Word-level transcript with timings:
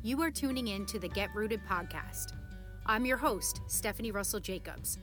You 0.00 0.22
are 0.22 0.30
tuning 0.30 0.68
in 0.68 0.86
to 0.86 1.00
the 1.00 1.08
Get 1.08 1.34
Rooted 1.34 1.60
podcast. 1.68 2.32
I'm 2.86 3.04
your 3.04 3.16
host, 3.16 3.62
Stephanie 3.66 4.12
Russell 4.12 4.38
Jacobs. 4.38 4.98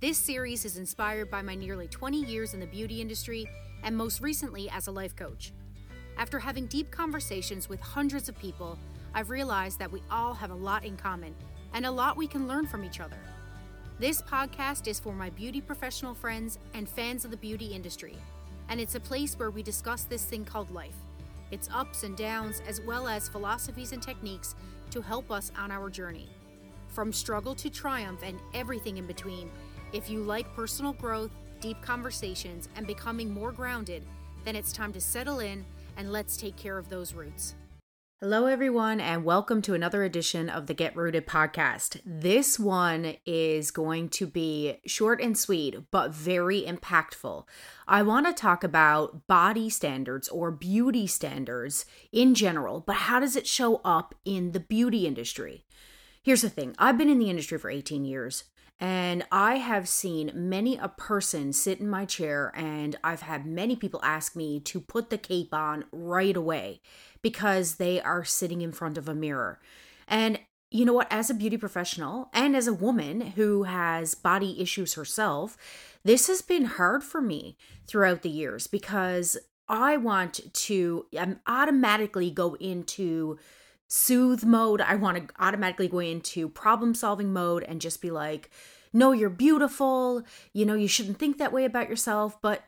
This 0.00 0.18
series 0.18 0.66
is 0.66 0.76
inspired 0.76 1.30
by 1.30 1.40
my 1.40 1.54
nearly 1.54 1.88
20 1.88 2.22
years 2.22 2.52
in 2.52 2.60
the 2.60 2.66
beauty 2.66 3.00
industry 3.00 3.48
and 3.82 3.96
most 3.96 4.20
recently 4.20 4.68
as 4.68 4.88
a 4.88 4.92
life 4.92 5.16
coach. 5.16 5.54
After 6.18 6.38
having 6.38 6.66
deep 6.66 6.90
conversations 6.90 7.70
with 7.70 7.80
hundreds 7.80 8.28
of 8.28 8.38
people, 8.38 8.78
I've 9.14 9.30
realized 9.30 9.78
that 9.78 9.90
we 9.90 10.02
all 10.10 10.34
have 10.34 10.50
a 10.50 10.54
lot 10.54 10.84
in 10.84 10.98
common 10.98 11.34
and 11.72 11.86
a 11.86 11.90
lot 11.90 12.18
we 12.18 12.26
can 12.26 12.46
learn 12.46 12.66
from 12.66 12.84
each 12.84 13.00
other. 13.00 13.16
This 13.98 14.20
podcast 14.20 14.86
is 14.86 15.00
for 15.00 15.14
my 15.14 15.30
beauty 15.30 15.62
professional 15.62 16.12
friends 16.12 16.58
and 16.74 16.86
fans 16.86 17.24
of 17.24 17.30
the 17.30 17.38
beauty 17.38 17.68
industry, 17.68 18.16
and 18.68 18.82
it's 18.82 18.96
a 18.96 19.00
place 19.00 19.38
where 19.38 19.50
we 19.50 19.62
discuss 19.62 20.02
this 20.02 20.26
thing 20.26 20.44
called 20.44 20.70
life 20.70 21.05
its 21.50 21.68
ups 21.72 22.02
and 22.02 22.16
downs, 22.16 22.62
as 22.66 22.80
well 22.80 23.06
as 23.06 23.28
philosophies 23.28 23.92
and 23.92 24.02
techniques 24.02 24.54
to 24.90 25.00
help 25.00 25.30
us 25.30 25.52
on 25.56 25.70
our 25.70 25.90
journey. 25.90 26.28
From 26.88 27.12
struggle 27.12 27.54
to 27.56 27.70
triumph 27.70 28.20
and 28.22 28.38
everything 28.54 28.96
in 28.96 29.06
between, 29.06 29.50
if 29.92 30.10
you 30.10 30.20
like 30.20 30.54
personal 30.54 30.92
growth, 30.92 31.30
deep 31.60 31.80
conversations, 31.82 32.68
and 32.76 32.86
becoming 32.86 33.32
more 33.32 33.52
grounded, 33.52 34.02
then 34.44 34.56
it's 34.56 34.72
time 34.72 34.92
to 34.92 35.00
settle 35.00 35.40
in 35.40 35.64
and 35.96 36.12
let's 36.12 36.36
take 36.36 36.56
care 36.56 36.78
of 36.78 36.88
those 36.88 37.14
roots. 37.14 37.54
Hello, 38.22 38.46
everyone, 38.46 38.98
and 38.98 39.26
welcome 39.26 39.60
to 39.60 39.74
another 39.74 40.02
edition 40.02 40.48
of 40.48 40.68
the 40.68 40.72
Get 40.72 40.96
Rooted 40.96 41.26
podcast. 41.26 42.00
This 42.02 42.58
one 42.58 43.16
is 43.26 43.70
going 43.70 44.08
to 44.08 44.26
be 44.26 44.78
short 44.86 45.20
and 45.20 45.36
sweet, 45.36 45.90
but 45.90 46.12
very 46.12 46.62
impactful. 46.62 47.44
I 47.86 48.00
want 48.00 48.26
to 48.26 48.32
talk 48.32 48.64
about 48.64 49.26
body 49.26 49.68
standards 49.68 50.30
or 50.30 50.50
beauty 50.50 51.06
standards 51.06 51.84
in 52.10 52.34
general, 52.34 52.80
but 52.80 52.96
how 52.96 53.20
does 53.20 53.36
it 53.36 53.46
show 53.46 53.82
up 53.84 54.14
in 54.24 54.52
the 54.52 54.60
beauty 54.60 55.06
industry? 55.06 55.66
Here's 56.22 56.40
the 56.40 56.48
thing 56.48 56.74
I've 56.78 56.96
been 56.96 57.10
in 57.10 57.18
the 57.18 57.28
industry 57.28 57.58
for 57.58 57.68
18 57.68 58.06
years. 58.06 58.44
And 58.78 59.24
I 59.32 59.56
have 59.56 59.88
seen 59.88 60.32
many 60.34 60.76
a 60.76 60.88
person 60.88 61.54
sit 61.54 61.80
in 61.80 61.88
my 61.88 62.04
chair, 62.04 62.52
and 62.54 62.96
I've 63.02 63.22
had 63.22 63.46
many 63.46 63.74
people 63.74 64.00
ask 64.02 64.36
me 64.36 64.60
to 64.60 64.80
put 64.80 65.08
the 65.08 65.16
cape 65.16 65.54
on 65.54 65.84
right 65.92 66.36
away 66.36 66.82
because 67.26 67.74
they 67.74 68.00
are 68.00 68.22
sitting 68.22 68.62
in 68.62 68.70
front 68.70 68.96
of 68.96 69.08
a 69.08 69.14
mirror. 69.14 69.58
And 70.06 70.38
you 70.70 70.84
know 70.84 70.92
what? 70.92 71.08
As 71.10 71.28
a 71.28 71.34
beauty 71.34 71.56
professional 71.56 72.30
and 72.32 72.54
as 72.54 72.68
a 72.68 72.72
woman 72.72 73.32
who 73.32 73.64
has 73.64 74.14
body 74.14 74.62
issues 74.62 74.94
herself, 74.94 75.56
this 76.04 76.28
has 76.28 76.40
been 76.40 76.66
hard 76.66 77.02
for 77.02 77.20
me 77.20 77.56
throughout 77.88 78.22
the 78.22 78.30
years 78.30 78.68
because 78.68 79.36
I 79.68 79.96
want 79.96 80.54
to 80.54 81.06
um, 81.18 81.40
automatically 81.48 82.30
go 82.30 82.54
into 82.60 83.40
soothe 83.88 84.44
mode. 84.44 84.80
I 84.80 84.94
want 84.94 85.16
to 85.26 85.34
automatically 85.40 85.88
go 85.88 85.98
into 85.98 86.48
problem 86.48 86.94
solving 86.94 87.32
mode 87.32 87.64
and 87.64 87.80
just 87.80 88.00
be 88.00 88.12
like, 88.12 88.50
no, 88.92 89.10
you're 89.10 89.30
beautiful. 89.30 90.22
You 90.52 90.64
know, 90.64 90.74
you 90.74 90.86
shouldn't 90.86 91.18
think 91.18 91.38
that 91.38 91.52
way 91.52 91.64
about 91.64 91.88
yourself. 91.88 92.40
But 92.40 92.62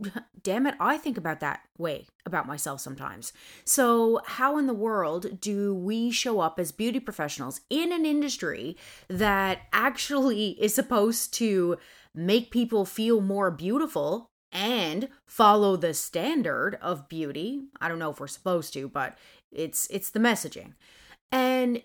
damn 0.42 0.66
it, 0.66 0.74
I 0.80 0.98
think 0.98 1.16
about 1.16 1.40
that 1.40 1.60
way 1.78 2.06
about 2.26 2.46
myself 2.46 2.80
sometimes. 2.80 3.32
So, 3.64 4.20
how 4.24 4.58
in 4.58 4.66
the 4.66 4.74
world 4.74 5.40
do 5.40 5.74
we 5.74 6.10
show 6.10 6.40
up 6.40 6.58
as 6.58 6.72
beauty 6.72 7.00
professionals 7.00 7.60
in 7.70 7.92
an 7.92 8.06
industry 8.06 8.76
that 9.08 9.62
actually 9.72 10.50
is 10.60 10.74
supposed 10.74 11.34
to 11.34 11.78
make 12.14 12.50
people 12.50 12.84
feel 12.84 13.20
more 13.20 13.50
beautiful 13.50 14.26
and 14.50 15.08
follow 15.26 15.76
the 15.76 15.94
standard 15.94 16.78
of 16.82 17.08
beauty? 17.08 17.62
I 17.80 17.88
don't 17.88 17.98
know 17.98 18.10
if 18.10 18.20
we're 18.20 18.26
supposed 18.26 18.72
to, 18.74 18.88
but 18.88 19.16
it's 19.50 19.86
it's 19.90 20.10
the 20.10 20.20
messaging. 20.20 20.74
And 21.30 21.82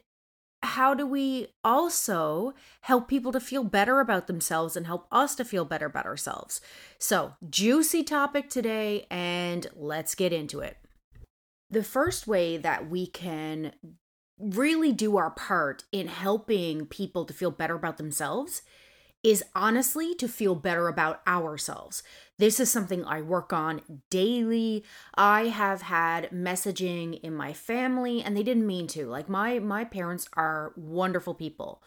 how 0.68 0.94
do 0.94 1.08
we 1.08 1.48
also 1.64 2.54
help 2.82 3.08
people 3.08 3.32
to 3.32 3.40
feel 3.40 3.64
better 3.64 4.00
about 4.00 4.28
themselves 4.28 4.76
and 4.76 4.86
help 4.86 5.08
us 5.12 5.34
to 5.36 5.46
feel 5.46 5.66
better 5.66 5.86
about 5.86 6.06
ourselves? 6.06 6.62
So, 7.00 7.34
juicy 7.50 8.04
topic 8.04 8.50
today, 8.50 9.08
and 9.10 9.66
let's 9.76 10.14
get 10.14 10.34
into 10.34 10.60
it. 10.60 10.78
The 11.70 11.84
first 11.84 12.28
way 12.28 12.58
that 12.58 12.90
we 12.90 13.08
can 13.08 13.74
really 14.40 14.92
do 14.92 15.18
our 15.18 15.32
part 15.32 15.84
in 15.92 16.08
helping 16.08 16.86
people 16.86 17.26
to 17.26 17.34
feel 17.34 17.52
better 17.52 17.76
about 17.76 17.98
themselves 17.98 18.62
is 19.24 19.44
honestly 19.56 20.14
to 20.16 20.28
feel 20.28 20.56
better 20.56 20.88
about 20.88 21.22
ourselves. 21.28 22.04
This 22.40 22.60
is 22.60 22.72
something 22.72 23.04
I 23.06 23.22
work 23.22 23.52
on 23.52 23.82
daily. 24.10 24.84
I 25.16 25.48
have 25.48 25.84
had 25.84 26.30
messaging 26.32 27.20
in 27.22 27.34
my 27.34 27.54
family 27.54 28.22
and 28.22 28.38
they 28.38 28.44
didn't 28.44 28.68
mean 28.68 28.88
to. 28.88 29.08
Like 29.08 29.28
my 29.30 29.60
my 29.60 29.84
parents 29.84 30.28
are 30.34 30.74
wonderful 30.76 31.34
people. 31.34 31.82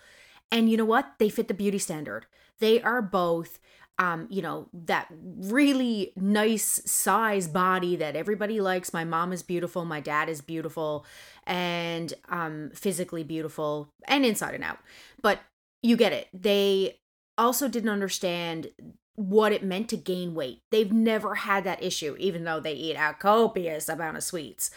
And 0.51 0.69
you 0.69 0.77
know 0.77 0.85
what? 0.85 1.15
They 1.19 1.29
fit 1.29 1.49
the 1.49 1.55
beauty 1.55 1.79
standard. 1.79 2.27
They 2.59 2.83
are 2.83 3.01
both 3.03 3.59
um, 4.01 4.27
you 4.31 4.41
know, 4.41 4.67
that 4.73 5.09
really 5.21 6.15
nice 6.17 6.81
size 6.91 7.47
body 7.47 7.97
that 7.97 8.17
everybody 8.17 8.59
likes. 8.59 8.95
My 8.95 9.05
mom 9.05 9.31
is 9.31 9.43
beautiful, 9.43 9.85
my 9.85 10.01
dad 10.01 10.31
is 10.31 10.41
beautiful, 10.41 11.05
and 11.47 12.15
um 12.31 12.71
physically 12.75 13.23
beautiful 13.25 13.93
and 14.09 14.25
inside 14.25 14.55
and 14.55 14.65
out. 14.65 14.79
But 15.21 15.41
you 15.83 15.97
get 15.99 16.15
it. 16.15 16.29
They 16.33 17.01
also 17.37 17.69
didn't 17.69 17.91
understand 17.91 18.69
what 19.17 19.53
it 19.53 19.63
meant 19.63 19.89
to 19.91 19.97
gain 19.97 20.35
weight. 20.35 20.61
They've 20.71 20.93
never 20.93 21.37
had 21.37 21.65
that 21.65 21.83
issue, 21.83 22.17
even 22.19 22.45
though 22.45 22.61
they 22.61 22.73
eat 22.73 22.95
a 22.95 23.15
copious 23.19 23.89
amount 23.89 24.17
of 24.17 24.23
sweets. 24.23 24.71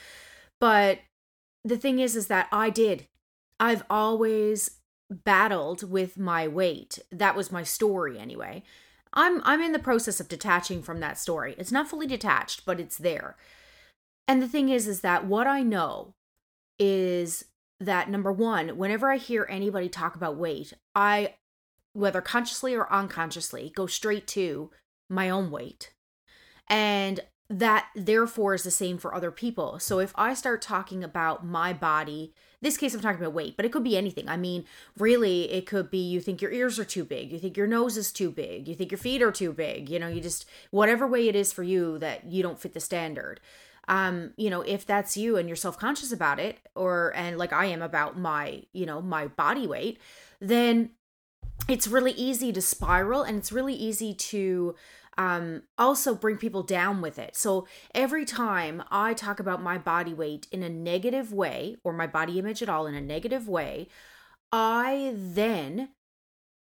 But 0.59 0.99
the 1.63 1.77
thing 1.77 1.99
is, 1.99 2.15
is 2.15 2.27
that 2.27 2.47
I 2.51 2.69
did. 2.69 3.07
I've 3.59 3.83
always 3.89 4.79
battled 5.09 5.89
with 5.89 6.17
my 6.17 6.47
weight. 6.47 6.99
That 7.11 7.35
was 7.35 7.51
my 7.51 7.63
story 7.63 8.17
anyway. 8.19 8.63
I'm 9.13 9.41
I'm 9.45 9.61
in 9.61 9.73
the 9.73 9.79
process 9.79 10.19
of 10.19 10.27
detaching 10.27 10.81
from 10.81 10.99
that 10.99 11.17
story. 11.17 11.55
It's 11.57 11.71
not 11.71 11.87
fully 11.87 12.07
detached, 12.07 12.65
but 12.65 12.79
it's 12.79 12.97
there. 12.97 13.37
And 14.27 14.41
the 14.41 14.47
thing 14.47 14.69
is 14.69 14.87
is 14.87 15.01
that 15.01 15.25
what 15.25 15.47
I 15.47 15.61
know 15.61 16.15
is 16.79 17.45
that 17.79 18.09
number 18.09 18.31
1, 18.31 18.69
whenever 18.77 19.11
I 19.11 19.17
hear 19.17 19.45
anybody 19.49 19.89
talk 19.89 20.15
about 20.15 20.37
weight, 20.37 20.73
I 20.95 21.35
whether 21.93 22.21
consciously 22.21 22.75
or 22.75 22.91
unconsciously, 22.91 23.71
go 23.75 23.87
straight 23.87 24.27
to 24.27 24.71
my 25.09 25.29
own 25.29 25.51
weight. 25.51 25.93
And 26.67 27.21
that 27.49 27.87
therefore 27.93 28.53
is 28.53 28.63
the 28.63 28.71
same 28.71 28.97
for 28.97 29.13
other 29.13 29.31
people. 29.31 29.77
So 29.79 29.99
if 29.99 30.13
I 30.15 30.33
start 30.33 30.61
talking 30.61 31.03
about 31.03 31.45
my 31.45 31.73
body, 31.73 32.33
this 32.61 32.77
case 32.77 32.93
I'm 32.93 33.01
talking 33.01 33.21
about 33.21 33.33
weight, 33.33 33.55
but 33.57 33.65
it 33.65 33.71
could 33.71 33.83
be 33.83 33.97
anything. 33.97 34.27
I 34.29 34.37
mean, 34.37 34.65
really 34.97 35.51
it 35.51 35.67
could 35.67 35.91
be 35.91 35.97
you 35.97 36.21
think 36.21 36.41
your 36.41 36.51
ears 36.51 36.79
are 36.79 36.85
too 36.85 37.03
big, 37.03 37.31
you 37.31 37.37
think 37.37 37.57
your 37.57 37.67
nose 37.67 37.97
is 37.97 38.11
too 38.11 38.31
big, 38.31 38.67
you 38.67 38.75
think 38.75 38.91
your 38.91 38.97
feet 38.97 39.21
are 39.21 39.31
too 39.31 39.51
big, 39.51 39.89
you 39.89 39.99
know, 39.99 40.07
you 40.07 40.21
just 40.21 40.45
whatever 40.71 41.05
way 41.05 41.27
it 41.27 41.35
is 41.35 41.51
for 41.53 41.63
you 41.63 41.99
that 41.99 42.25
you 42.25 42.41
don't 42.41 42.59
fit 42.59 42.73
the 42.73 42.79
standard. 42.79 43.39
Um, 43.89 44.31
you 44.37 44.49
know, 44.49 44.61
if 44.61 44.85
that's 44.85 45.17
you 45.17 45.35
and 45.35 45.49
you're 45.49 45.57
self-conscious 45.57 46.13
about 46.13 46.39
it 46.39 46.57
or 46.73 47.11
and 47.15 47.37
like 47.37 47.51
I 47.51 47.65
am 47.65 47.81
about 47.81 48.17
my, 48.17 48.63
you 48.71 48.85
know, 48.85 49.01
my 49.01 49.27
body 49.27 49.67
weight, 49.67 49.99
then 50.39 50.91
it's 51.67 51.87
really 51.87 52.11
easy 52.11 52.51
to 52.51 52.61
spiral 52.61 53.23
and 53.23 53.37
it's 53.37 53.51
really 53.51 53.73
easy 53.73 54.13
to 54.13 54.75
um, 55.17 55.63
also 55.77 56.15
bring 56.15 56.37
people 56.37 56.63
down 56.63 57.01
with 57.01 57.19
it. 57.19 57.35
So 57.35 57.67
every 57.93 58.25
time 58.25 58.83
I 58.89 59.13
talk 59.13 59.39
about 59.39 59.61
my 59.61 59.77
body 59.77 60.13
weight 60.13 60.47
in 60.51 60.63
a 60.63 60.69
negative 60.69 61.31
way 61.31 61.77
or 61.83 61.93
my 61.93 62.07
body 62.07 62.39
image 62.39 62.61
at 62.61 62.69
all 62.69 62.87
in 62.87 62.95
a 62.95 63.01
negative 63.01 63.47
way, 63.47 63.87
I 64.51 65.13
then 65.15 65.89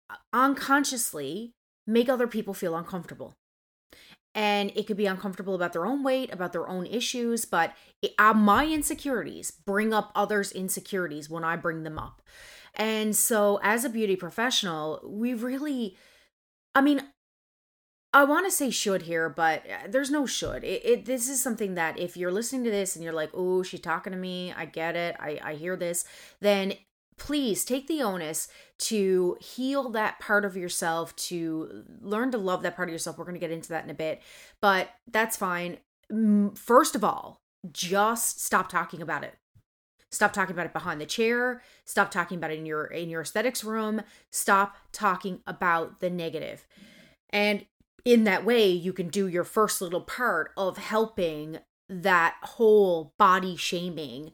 uh, 0.09 0.17
unconsciously 0.33 1.55
make 1.87 2.09
other 2.09 2.27
people 2.27 2.55
feel 2.55 2.77
uncomfortable. 2.77 3.35
And 4.33 4.71
it 4.77 4.87
could 4.87 4.97
be 4.97 5.07
uncomfortable 5.07 5.57
about 5.57 5.73
their 5.73 5.87
own 5.87 6.05
weight, 6.05 6.33
about 6.33 6.53
their 6.53 6.69
own 6.69 6.87
issues, 6.87 7.45
but 7.45 7.75
it, 8.01 8.13
uh, 8.17 8.33
my 8.33 8.65
insecurities 8.65 9.51
bring 9.51 9.93
up 9.93 10.13
others' 10.15 10.53
insecurities 10.53 11.29
when 11.29 11.43
I 11.43 11.57
bring 11.57 11.83
them 11.83 11.99
up. 11.99 12.23
And 12.75 13.15
so, 13.15 13.61
as 13.63 13.85
a 13.85 13.91
beauty 13.91 14.17
professional, 14.17 15.01
we 15.05 15.35
really, 15.35 15.97
I 16.75 16.81
mean, 16.81 17.03
I 18.13 18.25
want 18.25 18.47
to 18.47 18.51
say 18.51 18.71
should 18.71 19.03
here, 19.03 19.29
but 19.29 19.65
uh, 19.71 19.87
there's 19.89 20.11
no 20.11 20.27
should. 20.27 20.65
It, 20.65 20.85
it, 20.85 21.05
this 21.05 21.29
is 21.29 21.43
something 21.43 21.75
that 21.75 21.99
if 21.99 22.17
you're 22.17 22.33
listening 22.33 22.65
to 22.65 22.71
this 22.71 22.97
and 22.97 23.05
you're 23.05 23.13
like, 23.13 23.31
"Oh, 23.35 23.63
she's 23.63 23.81
talking 23.81 24.13
to 24.13 24.19
me. 24.19 24.53
I 24.57 24.65
get 24.65 24.97
it. 24.97 25.17
I 25.21 25.39
I 25.43 25.55
hear 25.55 25.77
this." 25.77 26.05
Then 26.41 26.75
please 27.19 27.65
take 27.65 27.87
the 27.87 28.03
onus 28.03 28.49
to 28.79 29.37
heal 29.41 29.91
that 29.91 30.19
part 30.19 30.45
of 30.45 30.57
yourself, 30.57 31.15
to 31.15 31.85
learn 32.01 32.31
to 32.33 32.39
love 32.39 32.63
that 32.63 32.75
part 32.75 32.89
of 32.89 32.93
yourself. 32.93 33.19
We're 33.19 33.27
going 33.27 33.35
to 33.35 33.41
get 33.41 33.51
into 33.51 33.69
that 33.69 33.85
in 33.85 33.91
a 33.91 33.95
bit, 33.95 34.23
but 34.61 34.89
that's 35.07 35.37
fine. 35.37 35.79
First 36.55 36.97
of 36.97 37.05
all, 37.05 37.43
just 37.71 38.43
stop 38.43 38.69
talking 38.69 39.03
about 39.03 39.23
it. 39.23 39.35
Stop 40.11 40.33
talking 40.33 40.55
about 40.55 40.67
it 40.67 40.73
behind 40.73 41.01
the 41.01 41.07
chair. 41.07 41.63
Stop 41.85 42.11
talking 42.11 42.39
about 42.39 42.51
it 42.51 42.59
in 42.59 42.67
your 42.67 42.87
in 42.87 43.09
your 43.09 43.23
aesthetics 43.23 43.63
room. 43.63 44.03
Stop 44.31 44.77
talking 44.93 45.41
about 45.47 46.01
the 46.01 46.11
negative. 46.11 46.67
And 47.31 47.65
in 48.05 48.25
that 48.25 48.45
way, 48.45 48.69
you 48.69 48.93
can 48.93 49.09
do 49.09 49.27
your 49.29 49.45
first 49.45 49.81
little 49.81 50.01
part 50.01 50.53
of 50.57 50.79
helping 50.79 51.59
that 51.89 52.37
whole 52.43 53.13
body 53.19 53.57
shaming 53.57 54.33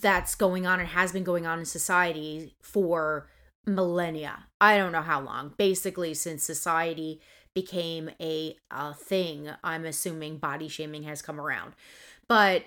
that's 0.00 0.34
going 0.34 0.66
on 0.66 0.80
and 0.80 0.88
has 0.88 1.12
been 1.12 1.24
going 1.24 1.46
on 1.46 1.58
in 1.58 1.64
society 1.64 2.54
for 2.62 3.28
millennia. 3.66 4.46
I 4.60 4.76
don't 4.76 4.92
know 4.92 5.02
how 5.02 5.20
long. 5.20 5.54
Basically, 5.56 6.14
since 6.14 6.44
society 6.44 7.20
became 7.54 8.10
a, 8.20 8.56
a 8.70 8.94
thing, 8.94 9.50
I'm 9.62 9.84
assuming 9.84 10.38
body 10.38 10.68
shaming 10.68 11.04
has 11.04 11.22
come 11.22 11.40
around. 11.40 11.74
But 12.28 12.64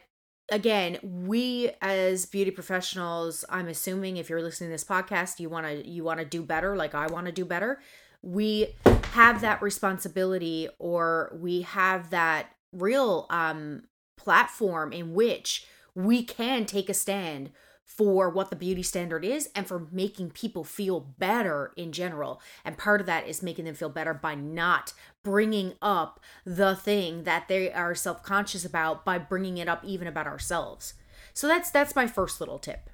again, 0.49 0.97
we 1.03 1.71
as 1.81 2.25
beauty 2.25 2.51
professionals, 2.51 3.43
I'm 3.49 3.67
assuming 3.67 4.17
if 4.17 4.29
you're 4.29 4.41
listening 4.41 4.69
to 4.69 4.73
this 4.73 4.83
podcast, 4.83 5.39
you 5.39 5.49
want 5.49 5.65
to 5.67 5.87
you 5.87 6.03
want 6.03 6.19
to 6.19 6.25
do 6.25 6.43
better 6.43 6.75
like 6.75 6.95
I 6.95 7.07
want 7.07 7.25
to 7.25 7.31
do 7.31 7.45
better. 7.45 7.79
We 8.21 8.75
have 9.11 9.41
that 9.41 9.61
responsibility 9.61 10.69
or 10.79 11.37
we 11.39 11.61
have 11.61 12.09
that 12.09 12.51
real 12.71 13.27
um 13.29 13.83
platform 14.17 14.91
in 14.91 15.13
which 15.13 15.65
we 15.95 16.23
can 16.23 16.65
take 16.65 16.89
a 16.89 16.93
stand 16.93 17.51
for 17.85 18.29
what 18.29 18.49
the 18.49 18.55
beauty 18.55 18.83
standard 18.83 19.23
is 19.23 19.49
and 19.55 19.65
for 19.65 19.87
making 19.91 20.29
people 20.29 20.63
feel 20.65 20.99
better 20.99 21.71
in 21.77 21.93
general. 21.93 22.41
And 22.65 22.77
part 22.77 22.99
of 22.99 23.07
that 23.07 23.27
is 23.27 23.41
making 23.41 23.63
them 23.65 23.75
feel 23.75 23.89
better 23.89 24.13
by 24.13 24.35
not 24.35 24.93
bringing 25.27 25.73
up 25.81 26.21
the 26.45 26.73
thing 26.73 27.25
that 27.25 27.49
they 27.49 27.69
are 27.69 27.93
self-conscious 27.93 28.63
about 28.63 29.03
by 29.03 29.17
bringing 29.17 29.57
it 29.57 29.67
up 29.67 29.83
even 29.83 30.07
about 30.07 30.25
ourselves. 30.25 30.93
So 31.33 31.47
that's 31.47 31.69
that's 31.69 31.97
my 31.97 32.07
first 32.07 32.39
little 32.39 32.59
tip. 32.59 32.89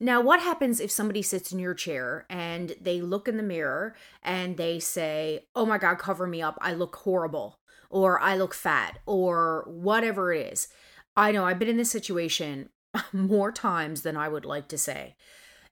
Now, 0.00 0.20
what 0.20 0.40
happens 0.40 0.80
if 0.80 0.90
somebody 0.90 1.22
sits 1.22 1.52
in 1.52 1.60
your 1.60 1.74
chair 1.74 2.26
and 2.28 2.74
they 2.80 3.00
look 3.00 3.28
in 3.28 3.36
the 3.36 3.44
mirror 3.44 3.94
and 4.24 4.56
they 4.56 4.80
say, 4.80 5.46
"Oh 5.54 5.64
my 5.64 5.78
god, 5.78 6.00
cover 6.00 6.26
me 6.26 6.42
up. 6.42 6.58
I 6.60 6.72
look 6.72 6.96
horrible." 6.96 7.54
Or 7.90 8.20
I 8.20 8.36
look 8.36 8.54
fat 8.54 8.98
or 9.06 9.64
whatever 9.68 10.32
it 10.32 10.52
is. 10.52 10.68
I 11.16 11.30
know 11.30 11.44
I've 11.44 11.58
been 11.60 11.68
in 11.68 11.76
this 11.76 11.90
situation 11.90 12.70
more 13.12 13.52
times 13.52 14.02
than 14.02 14.16
I 14.16 14.28
would 14.28 14.44
like 14.44 14.66
to 14.68 14.78
say. 14.78 15.14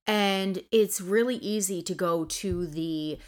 And 0.06 0.62
it's 0.72 1.00
really 1.00 1.36
easy 1.36 1.82
to 1.82 1.94
go 1.94 2.24
to 2.24 2.66
the, 2.66 3.18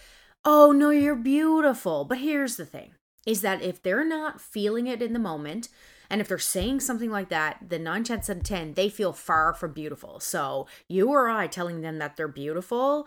oh 0.45 0.73
no, 0.73 0.91
you're 0.91 1.15
beautiful. 1.15 2.05
But 2.05 2.19
here's 2.19 2.57
the 2.57 2.67
thing 2.67 2.93
is 3.27 3.43
that 3.43 3.63
if 3.63 3.83
they're 3.83 4.05
not 4.05 4.41
feeling 4.41 4.87
it 4.87 5.03
in 5.03 5.13
the 5.13 5.19
moment, 5.19 5.69
and 6.09 6.21
if 6.21 6.29
they're 6.29 6.39
saying 6.39 6.81
something 6.81 7.11
like 7.11 7.29
that, 7.29 7.69
the 7.69 7.79
nine 7.79 8.03
tenths 8.03 8.29
out 8.29 8.39
of 8.39 8.43
10, 8.43 8.75
they 8.75 8.89
feel 8.89 9.13
far 9.13 9.55
from 9.55 9.73
beautiful. 9.73 10.19
So 10.19 10.67
you 10.89 11.11
or 11.11 11.29
I 11.29 11.47
telling 11.47 11.83
them 11.83 11.99
that 11.99 12.17
they're 12.17 12.29
beautiful 12.29 13.07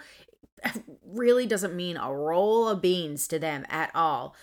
really 1.06 1.45
doesn't 1.45 1.75
mean 1.75 1.97
a 1.97 2.13
roll 2.13 2.69
of 2.69 2.81
beans 2.81 3.27
to 3.27 3.39
them 3.39 3.65
at 3.69 3.91
all. 3.94 4.35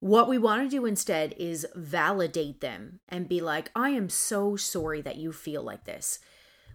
What 0.00 0.28
we 0.28 0.38
want 0.38 0.62
to 0.62 0.76
do 0.76 0.86
instead 0.86 1.34
is 1.38 1.66
validate 1.74 2.60
them 2.60 3.00
and 3.08 3.28
be 3.28 3.40
like, 3.40 3.70
I 3.74 3.90
am 3.90 4.08
so 4.08 4.56
sorry 4.56 5.00
that 5.02 5.16
you 5.16 5.32
feel 5.32 5.62
like 5.62 5.84
this. 5.84 6.20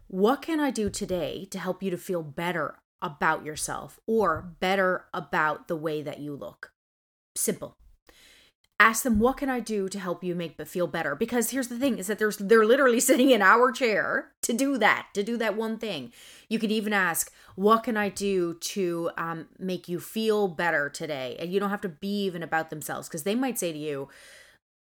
What 0.07 0.41
can 0.41 0.59
I 0.59 0.71
do 0.71 0.89
today 0.89 1.45
to 1.51 1.59
help 1.59 1.81
you 1.81 1.89
to 1.91 1.97
feel 1.97 2.21
better 2.21 2.75
about 3.03 3.45
yourself 3.45 3.99
or 4.07 4.55
better 4.59 5.05
about 5.13 5.67
the 5.67 5.75
way 5.75 6.01
that 6.01 6.19
you 6.19 6.35
look? 6.35 6.71
Simple. 7.35 7.75
Ask 8.79 9.03
them 9.03 9.19
what 9.19 9.37
can 9.37 9.49
i 9.49 9.59
do 9.59 9.87
to 9.87 9.99
help 9.99 10.23
you 10.23 10.33
make 10.33 10.57
but 10.57 10.67
feel 10.67 10.87
better? 10.87 11.15
Because 11.15 11.51
here's 11.51 11.67
the 11.67 11.77
thing 11.77 11.99
is 11.99 12.07
that 12.07 12.17
there's 12.17 12.37
they're 12.37 12.65
literally 12.65 12.99
sitting 13.09 13.29
in 13.29 13.41
our 13.41 13.71
chair 13.71 14.31
to 14.41 14.53
do 14.53 14.77
that 14.79 15.07
to 15.13 15.21
do 15.23 15.37
that 15.37 15.55
one 15.55 15.77
thing. 15.77 16.11
You 16.49 16.57
could 16.57 16.71
even 16.71 16.93
ask 16.93 17.31
what 17.55 17.83
can 17.83 17.97
i 17.97 18.09
do 18.09 18.55
to 18.55 19.11
um, 19.17 19.47
make 19.59 19.87
you 19.87 19.99
feel 19.99 20.47
better 20.47 20.89
today? 20.89 21.35
And 21.39 21.53
you 21.53 21.59
don't 21.59 21.69
have 21.69 21.81
to 21.81 21.89
be 21.89 22.23
even 22.25 22.41
about 22.41 22.71
themselves 22.71 23.07
because 23.07 23.23
they 23.23 23.35
might 23.35 23.59
say 23.59 23.71
to 23.71 23.77
you 23.77 24.09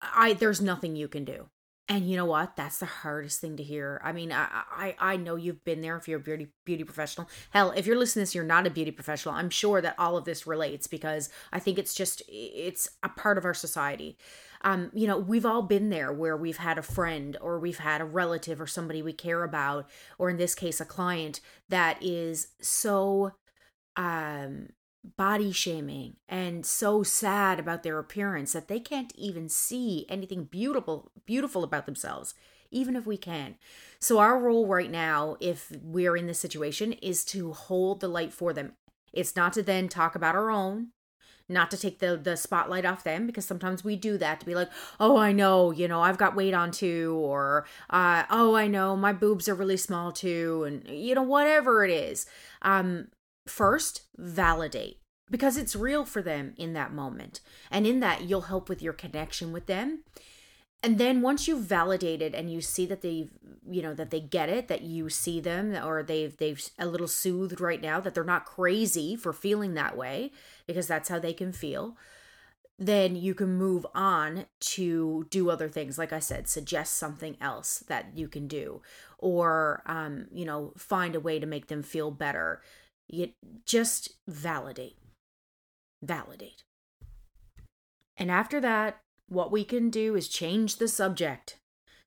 i 0.02 0.34
there's 0.34 0.62
nothing 0.62 0.96
you 0.96 1.08
can 1.08 1.26
do 1.26 1.50
and 1.92 2.08
you 2.08 2.16
know 2.16 2.26
what? 2.26 2.56
That's 2.56 2.78
the 2.78 2.86
hardest 2.86 3.42
thing 3.42 3.58
to 3.58 3.64
hear. 3.64 4.00
I 4.04 4.12
mean, 4.12 4.32
I 4.32 4.48
I, 4.72 4.96
I 5.00 5.18
know 5.18 5.36
you've 5.36 5.64
been 5.66 5.82
there 5.82 5.98
if 5.98 6.08
you're 6.08 6.20
a 6.20 6.24
beauty 6.24 6.48
beauty 6.64 6.84
professional. 6.84 7.28
Hell, 7.50 7.72
if 7.72 7.88
you're 7.88 7.98
listening 7.98 8.22
to 8.22 8.28
this, 8.30 8.36
you're 8.36 8.44
not 8.44 8.68
a 8.68 8.70
beauty 8.70 8.92
professional. 8.92 9.34
I'm 9.34 9.50
sure 9.50 9.82
that 9.82 9.96
all 9.98 10.16
of 10.16 10.24
this 10.24 10.46
relates 10.46 10.86
because 10.86 11.30
I 11.52 11.58
think 11.60 11.80
it's 11.80 11.96
just 11.96 12.22
it's 12.30 12.88
a 13.02 13.10
part 13.10 13.40
of 13.40 13.46
our 13.46 13.56
society. 13.56 14.18
Um, 14.62 14.92
you 14.94 15.08
know, 15.08 15.18
we've 15.18 15.46
all 15.46 15.64
been 15.64 15.90
there 15.90 16.14
where 16.14 16.38
we've 16.38 16.58
had 16.58 16.78
a 16.78 16.84
friend 16.84 17.36
or 17.42 17.60
we've 17.60 17.80
had 17.80 18.02
a 18.02 18.06
relative 18.06 18.62
or 18.62 18.68
somebody 18.68 19.02
we 19.02 19.14
care 19.14 19.44
about, 19.44 19.90
or 20.20 20.30
in 20.30 20.38
this 20.38 20.54
case, 20.54 20.80
a 20.80 20.86
client 20.86 21.42
that 21.70 21.98
is 22.04 22.50
so 22.62 23.32
um 23.96 24.70
body 25.04 25.52
shaming 25.52 26.16
and 26.28 26.66
so 26.66 27.04
sad 27.04 27.60
about 27.60 27.84
their 27.84 28.00
appearance 28.00 28.54
that 28.54 28.68
they 28.68 28.80
can't 28.80 29.14
even 29.16 29.48
see 29.48 30.06
anything 30.10 30.44
beautiful 30.44 31.12
beautiful 31.26 31.64
about 31.64 31.86
themselves 31.86 32.34
even 32.72 32.96
if 32.96 33.08
we 33.08 33.18
can. 33.18 33.56
So 34.00 34.20
our 34.20 34.38
role 34.38 34.68
right 34.68 34.92
now 34.92 35.38
if 35.40 35.72
we're 35.82 36.16
in 36.16 36.28
this 36.28 36.40
situation 36.40 36.94
is 36.94 37.26
to 37.26 37.54
hold 37.54 38.00
the 38.00 38.08
light 38.08 38.32
for 38.32 38.54
them. 38.54 38.74
It's 39.12 39.36
not 39.36 39.54
to 39.54 39.64
then 39.64 39.90
talk 39.90 40.16
about 40.16 40.36
our 40.36 40.52
own 40.52 40.90
not 41.52 41.72
to 41.72 41.78
take 41.78 41.98
the 41.98 42.16
the 42.16 42.38
spotlight 42.38 42.86
off 42.86 43.04
them 43.04 43.26
because 43.26 43.44
sometimes 43.44 43.84
we 43.84 43.96
do 43.96 44.20
that 44.20 44.40
to 44.40 44.46
be 44.46 44.54
like 44.54 44.70
oh 45.00 45.18
i 45.18 45.32
know 45.32 45.72
you 45.72 45.88
know 45.88 46.02
i've 46.02 46.18
got 46.18 46.36
weight 46.36 46.54
on 46.54 46.70
too 46.70 47.20
or 47.20 47.66
uh, 47.90 48.24
oh 48.30 48.54
i 48.54 48.68
know 48.68 48.96
my 48.96 49.12
boobs 49.12 49.50
are 49.50 49.56
really 49.56 49.76
small 49.76 50.12
too 50.12 50.64
and 50.68 50.88
you 50.88 51.16
know 51.16 51.24
whatever 51.24 51.84
it 51.84 51.90
is. 51.92 52.28
Um 52.62 53.08
First, 53.50 54.04
validate 54.16 55.00
because 55.30 55.58
it's 55.58 55.76
real 55.76 56.06
for 56.06 56.22
them 56.22 56.54
in 56.58 56.74
that 56.74 56.94
moment. 56.94 57.42
And 57.70 57.86
in 57.86 58.00
that, 58.00 58.24
you'll 58.24 58.42
help 58.42 58.70
with 58.70 58.82
your 58.82 58.94
connection 58.94 59.52
with 59.52 59.66
them. 59.66 60.04
And 60.82 60.98
then 60.98 61.22
once 61.22 61.48
you've 61.48 61.64
validated 61.64 62.34
and 62.34 62.52
you 62.52 62.62
see 62.62 62.86
that 62.86 63.02
they 63.02 63.30
you 63.70 63.82
know 63.82 63.94
that 63.94 64.10
they 64.10 64.22
get 64.22 64.50
it 64.50 64.68
that 64.68 64.82
you 64.82 65.10
see 65.10 65.40
them 65.40 65.76
or 65.86 66.02
they've 66.02 66.36
they've 66.38 66.70
a 66.80 66.88
little 66.88 67.08
soothed 67.08 67.60
right 67.60 67.82
now 67.82 68.00
that 68.00 68.16
they're 68.16 68.24
not 68.24 68.46
crazy 68.46 69.16
for 69.16 69.34
feeling 69.34 69.74
that 69.74 69.98
way 69.98 70.32
because 70.66 70.88
that's 70.88 71.10
how 71.10 71.20
they 71.20 71.34
can 71.34 71.52
feel 71.52 71.98
then 72.80 73.16
you 73.16 73.36
can 73.36 73.58
move 73.58 73.86
on 73.94 74.46
to 74.62 75.28
do 75.30 75.50
other 75.50 75.68
things 75.68 75.98
like 75.98 76.14
i 76.14 76.20
said 76.20 76.48
suggest 76.48 76.96
something 76.96 77.36
else 77.42 77.80
that 77.90 78.08
you 78.16 78.28
can 78.28 78.48
do 78.48 78.82
or 79.20 79.84
um, 79.86 80.26
you 80.32 80.46
know 80.46 80.72
find 80.78 81.14
a 81.14 81.20
way 81.20 81.38
to 81.38 81.46
make 81.46 81.68
them 81.68 81.84
feel 81.84 82.10
better 82.10 82.62
you 83.10 83.30
just 83.66 84.14
validate. 84.28 84.98
Validate. 86.02 86.64
And 88.16 88.30
after 88.30 88.62
that, 88.62 89.02
what 89.28 89.52
we 89.52 89.64
can 89.64 89.90
do 89.90 90.16
is 90.16 90.28
change 90.28 90.78
the 90.78 90.88
subject. 90.88 91.60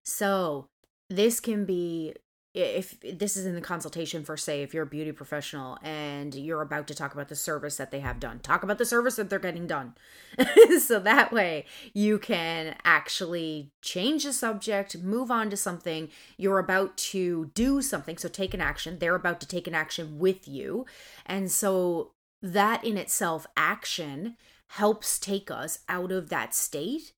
So, 0.04 0.68
this 1.08 1.40
can 1.40 1.64
be 1.64 2.14
if 2.54 3.00
this 3.00 3.36
is 3.36 3.46
in 3.46 3.54
the 3.54 3.62
consultation 3.62 4.24
for 4.24 4.36
say 4.36 4.62
if 4.62 4.74
you're 4.74 4.82
a 4.82 4.86
beauty 4.86 5.10
professional 5.10 5.78
and 5.82 6.34
you're 6.34 6.60
about 6.60 6.86
to 6.86 6.94
talk 6.94 7.14
about 7.14 7.28
the 7.28 7.34
service 7.34 7.78
that 7.78 7.90
they 7.90 8.00
have 8.00 8.20
done. 8.20 8.40
Talk 8.40 8.62
about 8.62 8.76
the 8.76 8.84
service 8.84 9.16
that 9.16 9.30
they're 9.30 9.38
getting 9.38 9.66
done. 9.66 9.94
So 10.78 10.98
that 11.00 11.32
way 11.32 11.64
you 11.94 12.18
can 12.18 12.76
actually 12.84 13.70
change 13.80 14.24
the 14.24 14.32
subject 14.32 14.98
move 14.98 15.30
on 15.30 15.48
to 15.50 15.56
something. 15.56 16.08
You're 16.36 16.58
about 16.58 16.96
to 16.98 17.50
do 17.54 17.80
something 17.80 18.18
so 18.18 18.28
take 18.28 18.52
an 18.52 18.60
action. 18.60 18.98
They're 18.98 19.14
about 19.14 19.40
to 19.40 19.46
take 19.46 19.66
an 19.66 19.74
action 19.74 20.18
with 20.18 20.48
you. 20.48 20.86
And 21.24 21.50
so 21.50 22.12
that 22.42 22.84
in 22.84 22.98
itself 22.98 23.46
action 23.56 24.36
helps 24.70 25.18
take 25.18 25.50
us 25.50 25.80
out 25.88 26.10
of 26.10 26.28
that 26.30 26.54
state 26.54 27.12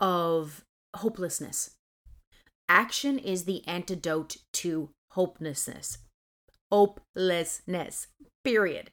of 0.00 0.64
hopelessness 0.94 1.70
Action 2.68 3.18
is 3.18 3.44
the 3.44 3.66
antidote 3.66 4.36
to 4.52 4.90
hopelessness. 5.12 5.98
Hopelessness. 6.70 8.08
Period. 8.44 8.90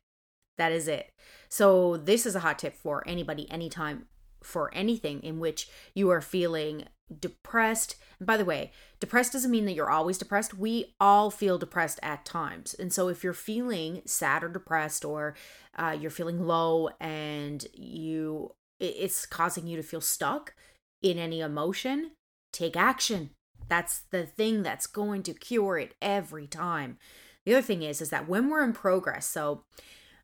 That 0.58 0.72
is 0.72 0.88
it. 0.88 1.12
So, 1.50 1.98
this 1.98 2.26
is 2.26 2.36
a 2.36 2.40
hot 2.40 2.60
tip 2.60 2.76
for 2.76 3.04
anybody, 3.06 3.50
anytime, 3.52 4.08
for 4.42 4.74
anything 4.74 5.22
in 5.22 5.40
which 5.40 5.68
you 5.94 6.10
are 6.10 6.22
feeling 6.22 6.86
depressed. 7.20 7.98
And 8.20 8.26
by 8.26 8.38
the 8.38 8.46
way, 8.46 8.72
depressed 9.02 9.34
doesn't 9.34 9.52
mean 9.52 9.66
that 9.66 9.74
you're 9.74 9.90
always 9.90 10.18
depressed. 10.18 10.54
We 10.54 10.96
all 11.00 11.30
feel 11.30 11.58
depressed 11.58 12.00
at 12.02 12.26
times. 12.26 12.74
And 12.74 12.94
so, 12.94 13.10
if 13.10 13.24
you're 13.24 13.34
feeling 13.34 14.02
sad 14.06 14.44
or 14.44 14.50
depressed, 14.50 15.04
or 15.04 15.36
uh, 15.78 15.98
you're 16.00 16.12
feeling 16.12 16.46
low 16.46 16.90
and 17.02 17.66
you 17.74 18.52
it's 18.80 19.26
causing 19.26 19.68
you 19.68 19.78
to 19.78 19.84
feel 19.84 20.02
stuck 20.02 20.54
in 21.02 21.18
any 21.18 21.42
emotion, 21.42 22.12
take 22.52 22.76
action. 22.76 23.32
That's 23.68 24.02
the 24.12 24.26
thing 24.26 24.64
that's 24.64 24.88
going 24.88 25.24
to 25.24 25.34
cure 25.34 25.78
it 25.78 25.96
every 26.02 26.48
time. 26.48 26.98
The 27.46 27.54
other 27.54 27.62
thing 27.62 27.84
is 27.84 28.02
is 28.02 28.10
that 28.10 28.28
when 28.28 28.50
we're 28.50 28.64
in 28.64 28.74
progress, 28.74 29.26
so 29.28 29.64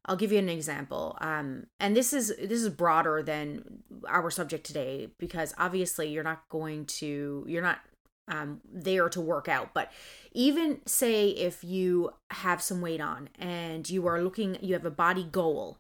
I'll 0.05 0.15
give 0.15 0.31
you 0.31 0.39
an 0.39 0.49
example. 0.49 1.17
Um, 1.21 1.67
and 1.79 1.95
this 1.95 2.13
is 2.13 2.33
this 2.37 2.61
is 2.61 2.69
broader 2.69 3.21
than 3.21 3.83
our 4.07 4.31
subject 4.31 4.65
today 4.65 5.09
because 5.19 5.53
obviously 5.57 6.09
you're 6.09 6.23
not 6.23 6.49
going 6.49 6.85
to 6.85 7.45
you're 7.47 7.61
not 7.61 7.79
um, 8.27 8.61
there 8.65 9.09
to 9.09 9.21
work 9.21 9.47
out. 9.47 9.73
But 9.73 9.91
even 10.31 10.79
say 10.87 11.29
if 11.29 11.63
you 11.63 12.11
have 12.31 12.61
some 12.61 12.81
weight 12.81 13.01
on 13.01 13.29
and 13.37 13.87
you 13.89 14.07
are 14.07 14.21
looking, 14.21 14.57
you 14.61 14.73
have 14.73 14.85
a 14.85 14.91
body 14.91 15.23
goal. 15.23 15.77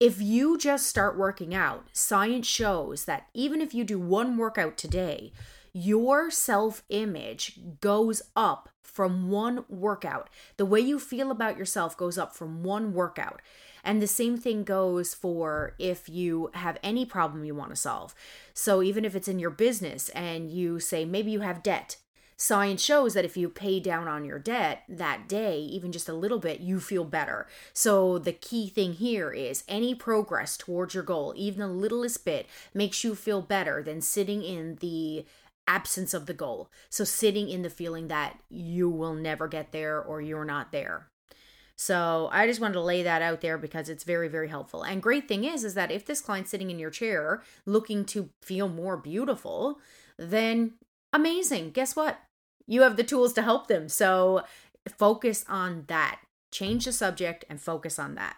If 0.00 0.20
you 0.20 0.56
just 0.56 0.86
start 0.86 1.18
working 1.18 1.54
out, 1.54 1.84
science 1.92 2.46
shows 2.46 3.04
that 3.04 3.26
even 3.34 3.60
if 3.60 3.74
you 3.74 3.84
do 3.84 3.98
one 3.98 4.38
workout 4.38 4.78
today, 4.78 5.32
your 5.72 6.30
self 6.30 6.82
image 6.88 7.58
goes 7.80 8.22
up 8.34 8.70
from 8.82 9.30
one 9.30 9.64
workout. 9.68 10.28
The 10.56 10.66
way 10.66 10.80
you 10.80 10.98
feel 10.98 11.30
about 11.30 11.56
yourself 11.56 11.96
goes 11.96 12.18
up 12.18 12.34
from 12.34 12.62
one 12.62 12.92
workout. 12.92 13.40
And 13.82 14.02
the 14.02 14.06
same 14.06 14.36
thing 14.36 14.64
goes 14.64 15.14
for 15.14 15.74
if 15.78 16.08
you 16.08 16.50
have 16.54 16.78
any 16.82 17.06
problem 17.06 17.44
you 17.44 17.54
want 17.54 17.70
to 17.70 17.76
solve. 17.76 18.14
So 18.52 18.82
even 18.82 19.04
if 19.04 19.14
it's 19.14 19.28
in 19.28 19.38
your 19.38 19.50
business 19.50 20.10
and 20.10 20.50
you 20.50 20.80
say 20.80 21.04
maybe 21.04 21.30
you 21.30 21.40
have 21.40 21.62
debt, 21.62 21.96
science 22.36 22.82
shows 22.82 23.14
that 23.14 23.24
if 23.24 23.36
you 23.36 23.48
pay 23.48 23.80
down 23.80 24.08
on 24.08 24.24
your 24.24 24.38
debt 24.38 24.82
that 24.88 25.28
day, 25.28 25.58
even 25.58 25.92
just 25.92 26.08
a 26.08 26.14
little 26.14 26.38
bit, 26.38 26.60
you 26.60 26.80
feel 26.80 27.04
better. 27.04 27.46
So 27.72 28.18
the 28.18 28.32
key 28.32 28.68
thing 28.68 28.94
here 28.94 29.30
is 29.30 29.64
any 29.68 29.94
progress 29.94 30.56
towards 30.56 30.94
your 30.94 31.02
goal, 31.02 31.32
even 31.36 31.60
the 31.60 31.68
littlest 31.68 32.24
bit, 32.24 32.46
makes 32.74 33.02
you 33.04 33.14
feel 33.14 33.40
better 33.40 33.82
than 33.82 34.00
sitting 34.00 34.42
in 34.42 34.76
the 34.80 35.24
absence 35.66 36.14
of 36.14 36.26
the 36.26 36.34
goal. 36.34 36.70
So 36.88 37.04
sitting 37.04 37.48
in 37.48 37.62
the 37.62 37.70
feeling 37.70 38.08
that 38.08 38.40
you 38.48 38.88
will 38.90 39.14
never 39.14 39.48
get 39.48 39.72
there 39.72 40.00
or 40.00 40.20
you're 40.20 40.44
not 40.44 40.72
there. 40.72 41.08
So 41.76 42.28
I 42.30 42.46
just 42.46 42.60
wanted 42.60 42.74
to 42.74 42.82
lay 42.82 43.02
that 43.04 43.22
out 43.22 43.40
there 43.40 43.56
because 43.56 43.88
it's 43.88 44.04
very, 44.04 44.28
very 44.28 44.48
helpful. 44.48 44.82
And 44.82 45.02
great 45.02 45.28
thing 45.28 45.44
is, 45.44 45.64
is 45.64 45.72
that 45.74 45.90
if 45.90 46.04
this 46.04 46.20
client's 46.20 46.50
sitting 46.50 46.70
in 46.70 46.78
your 46.78 46.90
chair 46.90 47.42
looking 47.64 48.04
to 48.06 48.28
feel 48.42 48.68
more 48.68 48.98
beautiful, 48.98 49.78
then 50.18 50.74
amazing. 51.12 51.70
Guess 51.70 51.96
what? 51.96 52.18
You 52.66 52.82
have 52.82 52.96
the 52.96 53.02
tools 53.02 53.32
to 53.32 53.42
help 53.42 53.66
them. 53.68 53.88
So 53.88 54.42
focus 54.98 55.44
on 55.48 55.84
that. 55.86 56.20
Change 56.52 56.84
the 56.84 56.92
subject 56.92 57.44
and 57.48 57.60
focus 57.60 57.98
on 57.98 58.14
that. 58.16 58.36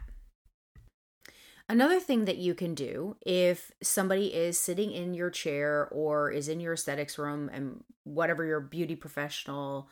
Another 1.72 2.00
thing 2.00 2.26
that 2.26 2.36
you 2.36 2.54
can 2.54 2.74
do 2.74 3.16
if 3.24 3.72
somebody 3.82 4.26
is 4.26 4.60
sitting 4.60 4.92
in 4.92 5.14
your 5.14 5.30
chair 5.30 5.88
or 5.90 6.30
is 6.30 6.46
in 6.46 6.60
your 6.60 6.74
aesthetics 6.74 7.16
room 7.16 7.48
and 7.50 7.82
whatever 8.04 8.44
your 8.44 8.60
beauty 8.60 8.94
professional 8.94 9.88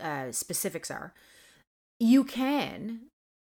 uh, 0.00 0.30
specifics 0.30 0.88
are, 0.88 1.14
you 1.98 2.22
can, 2.22 3.06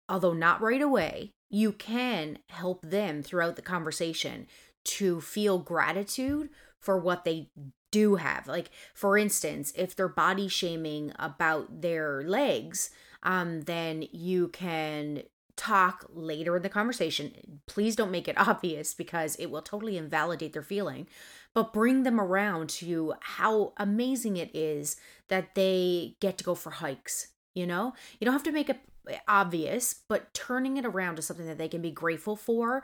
although 0.08 0.32
not 0.32 0.61
right 0.61 0.82
away, 0.82 1.30
you 1.50 1.70
can 1.70 2.38
help 2.49 2.82
them 2.82 3.23
throughout 3.23 3.54
the 3.54 3.62
conversation 3.62 4.49
to 4.85 5.20
feel 5.20 5.58
gratitude 5.58 6.50
for 6.82 6.99
what 6.99 7.25
they 7.25 7.49
do 7.92 8.16
have. 8.16 8.49
Like, 8.49 8.70
for 8.92 9.16
instance, 9.16 9.73
if 9.76 9.94
they're 9.94 10.08
body 10.08 10.49
shaming 10.49 11.12
about 11.16 11.80
their 11.80 12.25
legs, 12.25 12.90
um, 13.23 13.61
then 13.62 14.04
you 14.11 14.49
can 14.49 15.23
talk 15.58 16.06
later 16.08 16.56
in 16.56 16.62
the 16.62 16.68
conversation. 16.70 17.60
Please 17.66 17.96
don't 17.96 18.10
make 18.10 18.28
it 18.28 18.38
obvious 18.48 18.94
because 18.94 19.36
it 19.36 19.50
will 19.50 19.62
totally 19.62 19.98
invalidate 19.98 20.54
their 20.54 20.62
feeling, 20.62 21.06
but 21.54 21.72
bring 21.72 22.04
them 22.04 22.18
around 22.18 22.70
to 22.70 23.14
how 23.20 23.74
amazing 23.76 24.38
it 24.38 24.50
is 24.54 24.96
that 25.28 25.54
they 25.54 26.16
get 26.20 26.38
to 26.38 26.44
go 26.44 26.54
for 26.54 26.70
hikes 26.70 27.28
you 27.54 27.66
know? 27.66 27.92
You 28.18 28.24
don't 28.24 28.34
have 28.34 28.44
to 28.44 28.52
make 28.52 28.70
it 28.70 28.78
obvious 29.26 30.02
but 30.08 30.32
turning 30.32 30.76
it 30.76 30.84
around 30.84 31.16
to 31.16 31.22
something 31.22 31.46
that 31.46 31.58
they 31.58 31.68
can 31.68 31.82
be 31.82 31.90
grateful 31.90 32.36
for. 32.36 32.82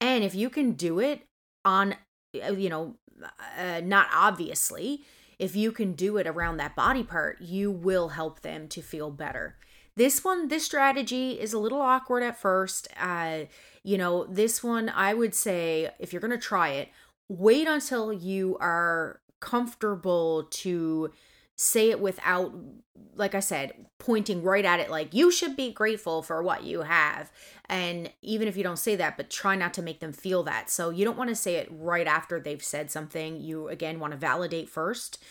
And 0.00 0.22
if 0.22 0.34
you 0.34 0.48
can 0.50 0.72
do 0.72 1.00
it 1.00 1.22
on 1.64 1.96
uh, 2.42 2.52
you 2.52 2.68
know 2.68 2.96
uh, 3.58 3.80
not 3.82 4.08
obviously 4.14 5.04
if 5.38 5.56
you 5.56 5.72
can 5.72 5.92
do 5.92 6.16
it 6.16 6.26
around 6.26 6.56
that 6.56 6.74
body 6.74 7.02
part 7.02 7.40
you 7.40 7.70
will 7.70 8.08
help 8.08 8.40
them 8.40 8.68
to 8.68 8.82
feel 8.82 9.10
better 9.10 9.56
this 9.96 10.24
one 10.24 10.48
this 10.48 10.64
strategy 10.64 11.32
is 11.40 11.52
a 11.52 11.58
little 11.58 11.80
awkward 11.80 12.22
at 12.22 12.38
first 12.38 12.88
uh 12.98 13.40
you 13.82 13.98
know 13.98 14.24
this 14.24 14.62
one 14.62 14.88
i 14.88 15.12
would 15.12 15.34
say 15.34 15.90
if 15.98 16.12
you're 16.12 16.20
going 16.20 16.30
to 16.30 16.38
try 16.38 16.70
it 16.70 16.88
wait 17.28 17.66
until 17.66 18.12
you 18.12 18.56
are 18.60 19.20
comfortable 19.40 20.44
to 20.50 21.10
say 21.56 21.90
it 21.90 22.00
without 22.00 22.54
like 23.16 23.34
i 23.34 23.40
said 23.40 23.72
pointing 24.02 24.42
right 24.42 24.64
at 24.64 24.80
it 24.80 24.90
like 24.90 25.14
you 25.14 25.30
should 25.30 25.56
be 25.56 25.72
grateful 25.72 26.22
for 26.22 26.42
what 26.42 26.64
you 26.64 26.82
have. 26.82 27.30
And 27.66 28.10
even 28.20 28.48
if 28.48 28.56
you 28.56 28.64
don't 28.64 28.78
say 28.78 28.96
that 28.96 29.16
but 29.16 29.30
try 29.30 29.54
not 29.54 29.72
to 29.74 29.82
make 29.82 30.00
them 30.00 30.12
feel 30.12 30.42
that. 30.42 30.68
So 30.70 30.90
you 30.90 31.04
don't 31.04 31.16
want 31.16 31.30
to 31.30 31.36
say 31.36 31.54
it 31.54 31.68
right 31.70 32.06
after 32.06 32.40
they've 32.40 32.62
said 32.62 32.90
something. 32.90 33.40
You 33.40 33.68
again 33.68 34.00
want 34.00 34.12
to 34.12 34.16
validate 34.16 34.68
first 34.68 35.22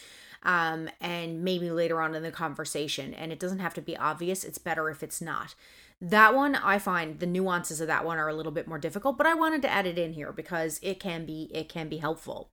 um, 0.44 0.90
and 1.00 1.44
maybe 1.44 1.70
later 1.70 2.02
on 2.02 2.16
in 2.16 2.24
the 2.24 2.32
conversation. 2.32 3.14
And 3.14 3.32
it 3.32 3.40
doesn't 3.40 3.60
have 3.60 3.74
to 3.76 3.82
be 3.82 3.98
obvious. 3.98 4.44
It's 4.44 4.58
better 4.58 4.90
if 4.90 5.04
it's 5.04 5.22
not. 5.22 5.56
That 6.04 6.34
one 6.34 6.56
i 6.56 6.80
find 6.80 7.20
the 7.20 7.28
nuances 7.28 7.80
of 7.80 7.86
that 7.86 8.04
one 8.04 8.18
are 8.18 8.28
a 8.28 8.34
little 8.34 8.52
bit 8.52 8.68
more 8.68 8.80
difficult 8.80 9.20
but 9.20 9.28
i 9.28 9.36
wanted 9.36 9.62
to 9.62 9.70
add 9.70 9.86
it 9.86 10.00
in 10.00 10.14
here 10.14 10.32
because 10.32 10.80
it 10.82 11.00
can 11.00 11.26
be 11.28 11.48
it 11.54 11.70
can 11.70 11.90
be 11.90 11.98
helpful. 11.98 12.50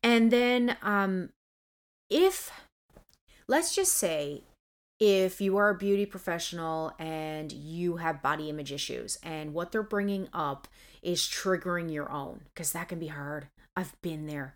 And 0.00 0.30
then 0.30 0.76
um 0.80 1.30
if 2.08 2.52
let's 3.48 3.74
just 3.74 3.94
say 3.94 4.44
if 5.00 5.40
you 5.40 5.56
are 5.56 5.70
a 5.70 5.74
beauty 5.74 6.06
professional 6.06 6.92
and 6.98 7.52
you 7.52 7.96
have 7.96 8.22
body 8.22 8.48
image 8.48 8.72
issues 8.72 9.18
and 9.22 9.54
what 9.54 9.72
they're 9.72 9.82
bringing 9.82 10.28
up 10.32 10.68
is 11.02 11.22
triggering 11.22 11.92
your 11.92 12.10
own 12.10 12.42
because 12.54 12.72
that 12.72 12.88
can 12.88 12.98
be 12.98 13.08
hard. 13.08 13.48
I've 13.76 14.00
been 14.02 14.26
there 14.26 14.54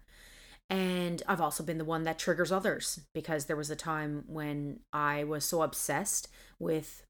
and 0.72 1.22
i've 1.28 1.40
also 1.40 1.62
been 1.62 1.78
the 1.78 1.84
one 1.84 2.02
that 2.02 2.18
triggers 2.18 2.50
others 2.50 3.00
because 3.14 3.44
there 3.44 3.56
was 3.56 3.70
a 3.70 3.76
time 3.76 4.24
when 4.26 4.80
i 4.92 5.22
was 5.22 5.44
so 5.44 5.62
obsessed 5.62 6.28
with 6.58 7.04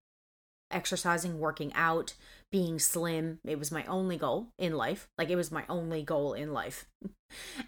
exercising 0.73 1.39
working 1.39 1.73
out 1.75 2.15
being 2.51 2.79
slim. 2.79 3.39
It 3.45 3.59
was 3.59 3.73
my 3.73 3.85
only 3.87 4.17
goal 4.17 4.49
in 4.59 4.75
life. 4.75 5.09
Like 5.19 5.31
it 5.31 5.37
was 5.37 5.51
my 5.51 5.65
only 5.69 6.03
goal 6.03 6.35
in 6.35 6.53
life. 6.53 6.87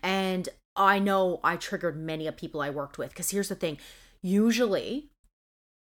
And 0.03 0.49
i 0.77 0.99
know 0.99 1.41
i 1.43 1.57
triggered 1.57 1.97
many 1.97 2.27
of 2.27 2.37
people 2.37 2.61
i 2.61 2.69
worked 2.69 2.99
with 2.99 3.11
because 3.11 3.31
here's 3.31 3.49
the 3.49 3.55
thing. 3.55 3.79
Usually 4.23 5.09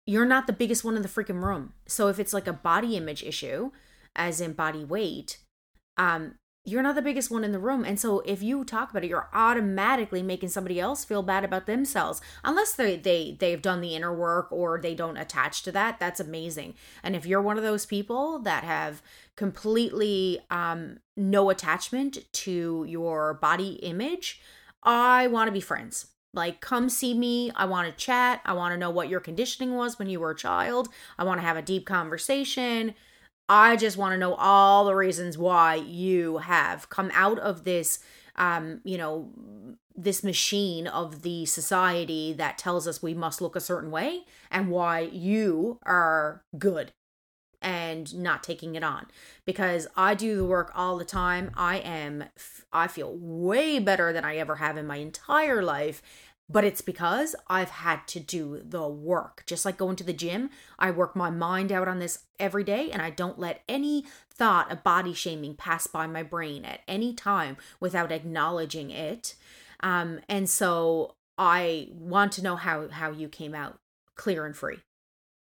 you're 0.06 0.26
not 0.26 0.48
the 0.48 0.54
biggest 0.54 0.86
one 0.86 0.96
in 0.96 1.02
the 1.02 1.10
freaking 1.10 1.44
room. 1.44 1.74
So 1.86 2.08
if 2.08 2.18
it's 2.18 2.34
like 2.34 2.48
a 2.48 2.54
body 2.54 2.96
image 2.96 3.24
issue, 3.24 3.72
as 4.16 4.40
in 4.40 4.54
body 4.54 4.86
weight, 4.86 5.40
um, 5.98 6.36
you're 6.66 6.82
not 6.82 6.96
the 6.96 7.02
biggest 7.02 7.30
one 7.30 7.44
in 7.44 7.52
the 7.52 7.60
room. 7.60 7.84
And 7.84 8.00
so 8.00 8.22
if 8.22 8.42
you 8.42 8.64
talk 8.64 8.90
about 8.90 9.04
it, 9.04 9.10
you're 9.10 9.30
automatically 9.34 10.24
making 10.24 10.50
somebody 10.50 10.80
else 10.80 11.04
feel 11.04 11.22
bad 11.22 11.44
about 11.44 11.66
themselves. 11.66 12.22
Unless 12.44 12.74
they 12.74 12.96
they 12.96 13.36
they've 13.38 13.62
done 13.62 13.82
the 13.82 13.96
inner 13.96 14.14
work 14.14 14.48
or 14.52 14.80
they 14.80 14.96
don't 14.96 15.18
attach 15.18 15.64
to 15.64 15.72
that, 15.74 16.00
that's 16.00 16.20
amazing. 16.20 16.76
And 17.04 17.16
if 17.16 17.26
you're 17.26 17.42
one 17.42 17.58
of 17.58 17.64
those 17.64 17.86
people 17.86 18.40
that 18.40 18.64
have 18.64 19.02
completely 19.36 20.40
um 20.50 21.00
no 21.18 21.50
attachment 21.50 22.20
to 22.32 22.86
your 22.88 23.34
body 23.34 23.74
image, 23.84 24.42
I 24.84 25.28
want 25.28 25.50
to 25.50 25.52
be 25.52 25.62
friends 25.62 26.08
like, 26.34 26.62
come 26.62 26.90
see 26.90 27.14
me. 27.14 27.52
I 27.56 27.66
want 27.66 27.88
to 27.88 28.04
chat. 28.04 28.42
I 28.44 28.54
want 28.54 28.74
to 28.74 28.78
know 28.78 28.90
what 28.90 29.10
your 29.10 29.20
conditioning 29.20 29.76
was 29.76 30.00
when 30.00 30.10
you 30.10 30.20
were 30.20 30.32
a 30.32 30.36
child. 30.36 30.90
I 31.18 31.24
want 31.24 31.40
to 31.40 31.46
have 31.46 31.58
a 31.58 31.62
deep 31.62 31.86
conversation. 31.86 32.96
I 33.50 33.76
just 33.76 33.98
want 33.98 34.14
to 34.14 34.18
know 34.18 34.36
all 34.36 34.86
the 34.86 34.96
reasons 34.96 35.38
why 35.38 35.76
you 35.76 36.38
have 36.38 36.90
come 36.90 37.12
out 37.14 37.40
of 37.40 37.64
this, 37.66 38.00
um, 38.36 38.82
you 38.84 38.98
know, 38.98 39.30
this 39.96 40.24
machine 40.24 40.88
of 40.88 41.22
the 41.22 41.46
society 41.46 42.34
that 42.34 42.58
tells 42.58 42.88
us 42.88 43.04
we 43.04 43.14
must 43.14 43.42
look 43.42 43.56
a 43.56 43.62
certain 43.62 43.92
way 43.92 44.26
and 44.50 44.70
why 44.70 45.02
you 45.02 45.80
are 45.84 46.44
good 46.58 46.94
and 47.62 48.14
not 48.16 48.44
taking 48.44 48.76
it 48.76 48.84
on 48.84 49.08
because 49.46 49.88
I 49.96 50.16
do 50.16 50.36
the 50.36 50.46
work 50.46 50.72
all 50.76 50.98
the 50.98 51.06
time. 51.06 51.52
I 51.56 51.78
am, 51.78 52.26
I 52.72 52.88
feel 52.88 53.16
way 53.16 53.80
better 53.80 54.12
than 54.12 54.26
I 54.26 54.38
ever 54.38 54.56
have 54.56 54.78
in 54.78 54.86
my 54.86 54.98
entire 54.98 55.64
life. 55.64 56.02
But 56.54 56.64
it's 56.64 56.82
because 56.82 57.36
I've 57.48 57.72
had 57.72 58.08
to 58.10 58.20
do 58.20 58.62
the 58.64 58.88
work. 58.88 59.44
Just 59.48 59.66
like 59.66 59.76
going 59.76 59.96
to 59.98 60.04
the 60.04 60.14
gym, 60.14 60.52
I 60.78 60.92
work 60.92 61.16
my 61.16 61.32
mind 61.32 61.72
out 61.72 61.88
on 61.88 61.98
this 61.98 62.26
every 62.40 62.64
day 62.64 62.92
and 62.92 63.02
I 63.02 63.10
don't 63.10 63.40
let 63.40 63.64
any 63.68 64.06
thought 64.30 64.72
of 64.72 64.84
body 64.84 65.14
shaming 65.14 65.56
pass 65.56 65.88
by 65.88 66.06
my 66.06 66.22
brain 66.22 66.64
at 66.64 66.82
any 66.88 67.14
time 67.14 67.58
without 67.80 68.12
acknowledging 68.12 68.92
it. 68.92 69.34
Um, 69.80 70.20
and 70.30 70.48
so 70.48 71.16
I 71.38 71.90
want 71.92 72.32
to 72.34 72.44
know 72.44 72.56
how, 72.56 72.88
how 72.88 73.10
you 73.10 73.28
came 73.28 73.56
out 73.56 73.80
clear 74.16 74.46
and 74.46 74.56
free 74.56 74.80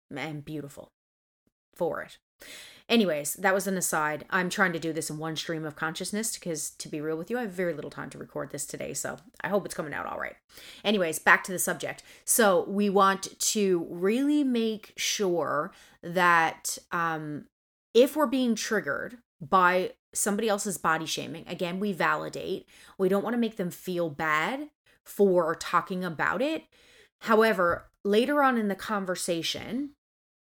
and 0.10 0.46
beautiful 0.46 0.94
for 1.76 2.02
it. 2.02 2.18
Anyways, 2.90 3.36
that 3.36 3.54
was 3.54 3.68
an 3.68 3.78
aside. 3.78 4.26
I'm 4.30 4.50
trying 4.50 4.74
to 4.74 4.80
do 4.80 4.92
this 4.92 5.10
in 5.10 5.18
one 5.18 5.38
stream 5.38 5.64
of 5.64 5.78
consciousness 5.78 6.36
because, 6.36 6.72
to 6.72 6.90
be 6.90 7.00
real 7.00 7.16
with 7.16 7.30
you, 7.30 7.38
I 7.38 7.44
have 7.44 7.52
very 7.52 7.74
little 7.74 7.90
time 7.90 8.10
to 8.10 8.18
record 8.18 8.52
this 8.52 8.66
today. 8.66 8.94
So 8.94 9.18
I 9.42 9.48
hope 9.48 9.66
it's 9.66 9.76
coming 9.76 9.94
out 9.94 10.06
all 10.06 10.20
right. 10.20 10.36
Anyways, 10.84 11.18
back 11.18 11.46
to 11.46 11.54
the 11.54 11.60
subject. 11.60 12.04
So 12.26 12.66
we 12.68 12.90
want 12.90 13.40
to 13.40 13.88
really 13.90 14.44
make 14.44 14.92
sure 14.98 15.72
that 16.04 16.78
um, 16.92 17.46
if 17.94 18.18
we're 18.18 18.28
being 18.28 18.56
triggered 18.56 19.20
by 19.40 19.92
somebody 20.14 20.50
else's 20.50 20.78
body 20.78 21.06
shaming, 21.06 21.46
again, 21.48 21.80
we 21.80 21.94
validate. 21.94 22.68
We 22.98 23.08
don't 23.08 23.24
want 23.24 23.36
to 23.36 23.40
make 23.40 23.56
them 23.56 23.72
feel 23.72 24.10
bad 24.10 24.70
for 25.06 25.56
talking 25.56 26.04
about 26.04 26.42
it. 26.42 26.66
However, 27.22 27.90
later 28.04 28.44
on 28.44 28.58
in 28.58 28.68
the 28.68 28.76
conversation, 28.76 29.92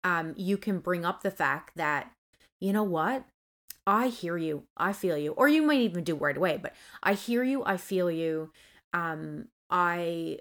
um, 0.05 0.35
you 0.37 0.57
can 0.57 0.79
bring 0.79 1.03
up 1.03 1.23
the 1.23 1.31
fact 1.31 1.75
that, 1.75 2.11
you 2.61 2.71
know 2.71 2.83
what? 2.83 3.25
I 3.87 4.07
hear 4.07 4.37
you. 4.37 4.63
I 4.77 4.93
feel 4.93 5.17
you. 5.17 5.33
Or 5.33 5.49
you 5.49 5.63
might 5.63 5.81
even 5.81 6.03
do 6.03 6.15
right 6.15 6.37
away, 6.37 6.57
but 6.61 6.73
I 7.03 7.13
hear 7.13 7.43
you. 7.43 7.65
I 7.65 7.77
feel 7.77 8.09
you. 8.09 8.51
Um, 8.93 9.47
I 9.69 10.39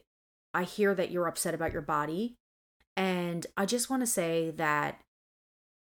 I 0.53 0.63
hear 0.63 0.95
that 0.95 1.11
you're 1.11 1.27
upset 1.27 1.55
about 1.55 1.73
your 1.73 1.83
body 1.83 2.37
and 2.97 3.47
I 3.57 3.67
just 3.67 3.91
want 3.91 4.03
to 4.03 4.07
say 4.07 4.53
that 4.53 5.01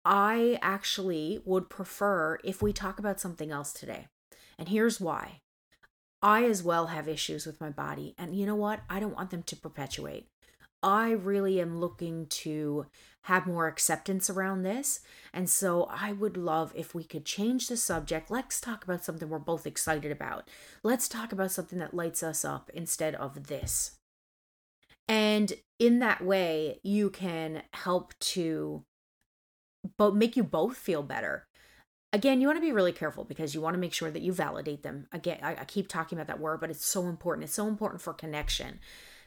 I 0.04 0.58
actually 0.62 1.42
would 1.44 1.68
prefer 1.68 2.38
if 2.42 2.62
we 2.62 2.72
talk 2.72 2.98
about 2.98 3.20
something 3.20 3.50
else 3.50 3.72
today. 3.72 4.06
And 4.58 4.68
here's 4.68 5.00
why. 5.00 5.40
I 6.22 6.44
as 6.44 6.62
well 6.62 6.86
have 6.86 7.08
issues 7.08 7.44
with 7.44 7.60
my 7.60 7.68
body. 7.68 8.14
And 8.16 8.34
you 8.34 8.46
know 8.46 8.54
what? 8.54 8.80
I 8.88 9.00
don't 9.00 9.14
want 9.14 9.30
them 9.30 9.42
to 9.42 9.56
perpetuate. 9.56 10.28
I 10.82 11.10
really 11.10 11.60
am 11.60 11.78
looking 11.78 12.26
to 12.26 12.86
have 13.26 13.46
more 13.46 13.68
acceptance 13.68 14.28
around 14.28 14.62
this. 14.62 15.00
And 15.32 15.48
so 15.48 15.88
I 15.90 16.12
would 16.12 16.36
love 16.36 16.72
if 16.74 16.94
we 16.94 17.04
could 17.04 17.24
change 17.24 17.68
the 17.68 17.76
subject. 17.76 18.30
Let's 18.30 18.60
talk 18.60 18.82
about 18.82 19.04
something 19.04 19.28
we're 19.28 19.38
both 19.38 19.66
excited 19.66 20.10
about. 20.10 20.48
Let's 20.82 21.08
talk 21.08 21.32
about 21.32 21.52
something 21.52 21.78
that 21.78 21.94
lights 21.94 22.22
us 22.22 22.44
up 22.44 22.70
instead 22.74 23.14
of 23.14 23.46
this. 23.46 23.92
And 25.08 25.52
in 25.78 26.00
that 26.00 26.24
way, 26.24 26.80
you 26.82 27.10
can 27.10 27.62
help 27.72 28.14
to 28.20 28.84
but 29.98 30.14
make 30.14 30.36
you 30.36 30.44
both 30.44 30.76
feel 30.76 31.02
better. 31.02 31.46
Again, 32.12 32.40
you 32.40 32.46
want 32.46 32.56
to 32.56 32.62
be 32.62 32.72
really 32.72 32.92
careful 32.92 33.24
because 33.24 33.54
you 33.54 33.60
want 33.60 33.74
to 33.74 33.80
make 33.80 33.94
sure 33.94 34.10
that 34.10 34.22
you 34.22 34.32
validate 34.32 34.82
them. 34.82 35.06
Again, 35.12 35.38
I, 35.42 35.56
I 35.56 35.64
keep 35.64 35.88
talking 35.88 36.18
about 36.18 36.28
that 36.28 36.40
word, 36.40 36.60
but 36.60 36.70
it's 36.70 36.84
so 36.84 37.06
important. 37.06 37.44
It's 37.44 37.54
so 37.54 37.66
important 37.66 38.00
for 38.02 38.12
connection 38.12 38.80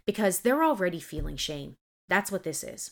because 0.05 0.39
they're 0.39 0.63
already 0.63 1.00
feeling 1.00 1.38
shame. 1.38 1.75
That's 2.07 2.31
what 2.31 2.43
this 2.43 2.63
is. 2.63 2.91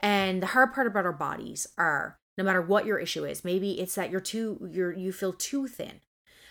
And 0.00 0.42
the 0.42 0.48
hard 0.48 0.72
part 0.72 0.86
about 0.86 1.04
our 1.04 1.12
bodies 1.12 1.66
are 1.78 2.18
no 2.36 2.44
matter 2.44 2.62
what 2.62 2.86
your 2.86 2.98
issue 2.98 3.24
is, 3.24 3.44
maybe 3.44 3.80
it's 3.80 3.94
that 3.94 4.10
you're 4.10 4.20
too 4.20 4.68
you're 4.70 4.92
you 4.92 5.12
feel 5.12 5.32
too 5.32 5.68
thin. 5.68 6.00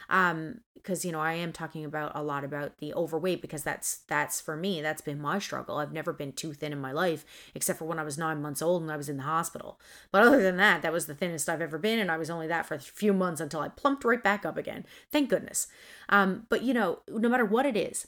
Um 0.09 0.61
because 0.75 1.05
you 1.05 1.11
know 1.11 1.19
i 1.19 1.33
am 1.33 1.53
talking 1.53 1.85
about 1.85 2.11
a 2.15 2.23
lot 2.23 2.43
about 2.43 2.79
the 2.79 2.91
overweight 2.95 3.39
because 3.39 3.61
that's 3.61 3.99
that's 4.07 4.41
for 4.41 4.55
me 4.55 4.81
that's 4.81 5.01
been 5.01 5.21
my 5.21 5.37
struggle. 5.37 5.77
I've 5.77 5.91
never 5.93 6.13
been 6.13 6.31
too 6.31 6.53
thin 6.53 6.71
in 6.71 6.81
my 6.81 6.91
life 6.91 7.25
except 7.53 7.79
for 7.79 7.85
when 7.85 7.99
i 7.99 8.03
was 8.03 8.17
nine 8.17 8.41
months 8.41 8.61
old 8.61 8.81
and 8.81 8.91
i 8.91 8.97
was 8.97 9.09
in 9.09 9.17
the 9.17 9.23
hospital. 9.23 9.79
But 10.11 10.23
other 10.23 10.41
than 10.41 10.57
that 10.57 10.81
that 10.81 10.93
was 10.93 11.07
the 11.07 11.15
thinnest 11.15 11.49
i've 11.49 11.61
ever 11.61 11.77
been 11.77 11.99
and 11.99 12.11
i 12.11 12.17
was 12.17 12.29
only 12.29 12.47
that 12.47 12.65
for 12.65 12.75
a 12.75 12.79
few 12.79 13.13
months 13.13 13.41
until 13.41 13.59
i 13.59 13.69
plumped 13.69 14.03
right 14.05 14.23
back 14.23 14.45
up 14.45 14.57
again. 14.57 14.85
Thank 15.11 15.29
goodness. 15.29 15.67
Um 16.09 16.45
but 16.49 16.63
you 16.63 16.73
know 16.73 16.99
no 17.09 17.29
matter 17.29 17.45
what 17.45 17.65
it 17.65 17.75
is 17.75 18.07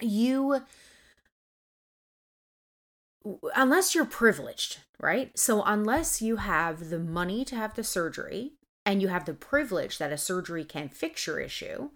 you 0.00 0.62
unless 3.54 3.94
you're 3.94 4.04
privileged 4.04 4.78
right? 5.00 5.36
So 5.38 5.62
unless 5.64 6.22
you 6.22 6.36
have 6.36 6.90
the 6.90 6.98
money 6.98 7.44
to 7.46 7.56
have 7.56 7.74
the 7.74 7.84
surgery 7.84 8.52
and 8.86 9.02
you 9.02 9.08
have 9.08 9.24
the 9.24 9.34
privilege 9.34 9.98
that 9.98 10.12
a 10.12 10.18
surgery 10.18 10.64
can 10.64 10.88
fix 10.88 11.26
your 11.26 11.38
issue 11.38 11.90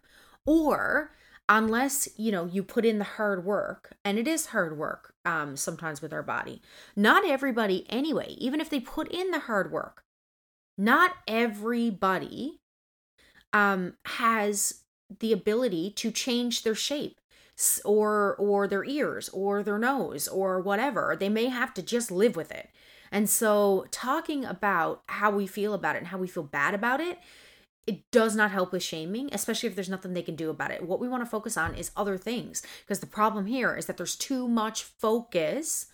or 0.45 1.13
unless 1.49 2.09
you 2.17 2.31
know 2.31 2.45
you 2.45 2.63
put 2.63 2.85
in 2.85 2.99
the 2.99 3.05
hard 3.05 3.45
work 3.45 3.97
and 4.05 4.19
it 4.19 4.29
is 4.29 4.47
hard 4.47 4.77
work 4.77 5.15
um, 5.25 5.57
sometimes 5.57 6.03
with 6.03 6.13
our 6.13 6.23
body. 6.23 6.61
Not 6.97 7.27
everybody 7.27 7.87
anyway 7.89 8.35
even 8.39 8.61
if 8.61 8.69
they 8.69 8.81
put 8.81 9.11
in 9.11 9.31
the 9.31 9.41
hard 9.41 9.73
work 9.73 10.03
not 10.77 11.13
everybody 11.27 12.61
um, 13.53 13.95
has 14.05 14.83
the 15.21 15.33
ability 15.33 15.91
to 15.91 16.11
change 16.11 16.63
their 16.63 16.75
shape 16.75 17.19
or 17.85 18.37
or 18.37 18.69
their 18.69 18.85
ears 18.85 19.29
or 19.31 19.63
their 19.63 19.79
nose 19.79 20.29
or 20.29 20.61
whatever 20.61 21.17
they 21.19 21.29
may 21.29 21.47
have 21.47 21.75
to 21.75 21.83
just 21.83 22.11
live 22.11 22.37
with 22.37 22.53
it 22.53 22.71
and 23.11 23.29
so, 23.29 23.87
talking 23.91 24.45
about 24.45 25.03
how 25.07 25.31
we 25.31 25.47
feel 25.47 25.75
about 25.75 25.97
it 25.97 26.01
and 26.01 26.09
how 26.09 26.19
we 26.19 26.29
feel 26.29 26.43
bad 26.43 26.75
about 26.75 27.01
it, 27.01 27.19
it 27.87 28.11
does 28.11 28.37
not 28.37 28.51
help 28.51 28.73
with 28.73 28.83
shaming, 28.83 29.31
especially 29.33 29.69
if 29.69 29.75
there's 29.75 29.89
nothing 29.89 30.13
they 30.13 30.23
can 30.23 30.37
do 30.37 30.51
about 30.51 30.71
it. 30.71 30.87
What 30.87 31.01
we 31.01 31.09
want 31.09 31.23
to 31.23 31.31
focus 31.31 31.57
on 31.57 31.75
is 31.75 31.91
other 31.97 32.19
things 32.19 32.63
because 32.81 33.01
the 33.01 33.07
problem 33.07 33.47
here 33.47 33.75
is 33.75 33.87
that 33.87 33.97
there's 33.97 34.17
too 34.17 34.47
much 34.47 34.83
focus 34.83 35.87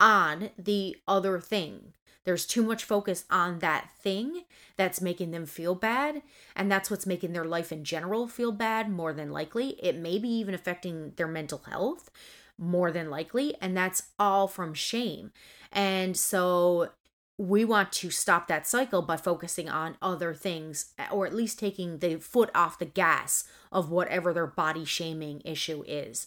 on 0.00 0.50
the 0.58 0.96
other 1.06 1.38
thing. 1.38 1.92
There's 2.26 2.44
too 2.44 2.64
much 2.64 2.82
focus 2.82 3.24
on 3.30 3.60
that 3.60 3.88
thing 4.02 4.42
that's 4.76 5.00
making 5.00 5.30
them 5.30 5.46
feel 5.46 5.76
bad. 5.76 6.22
And 6.56 6.70
that's 6.70 6.90
what's 6.90 7.06
making 7.06 7.32
their 7.32 7.44
life 7.44 7.70
in 7.70 7.84
general 7.84 8.26
feel 8.26 8.50
bad, 8.50 8.90
more 8.90 9.12
than 9.12 9.30
likely. 9.30 9.78
It 9.82 9.96
may 9.96 10.18
be 10.18 10.28
even 10.28 10.52
affecting 10.52 11.12
their 11.16 11.28
mental 11.28 11.62
health, 11.70 12.10
more 12.58 12.90
than 12.90 13.08
likely. 13.08 13.54
And 13.60 13.76
that's 13.76 14.08
all 14.18 14.48
from 14.48 14.74
shame. 14.74 15.30
And 15.70 16.16
so 16.16 16.90
we 17.38 17.64
want 17.64 17.92
to 17.92 18.10
stop 18.10 18.48
that 18.48 18.66
cycle 18.66 19.02
by 19.02 19.16
focusing 19.16 19.68
on 19.68 19.96
other 20.02 20.34
things 20.34 20.94
or 21.12 21.26
at 21.26 21.34
least 21.34 21.60
taking 21.60 21.98
the 21.98 22.16
foot 22.16 22.50
off 22.56 22.80
the 22.80 22.86
gas 22.86 23.44
of 23.70 23.88
whatever 23.88 24.32
their 24.32 24.48
body 24.48 24.84
shaming 24.84 25.42
issue 25.44 25.84
is. 25.86 26.26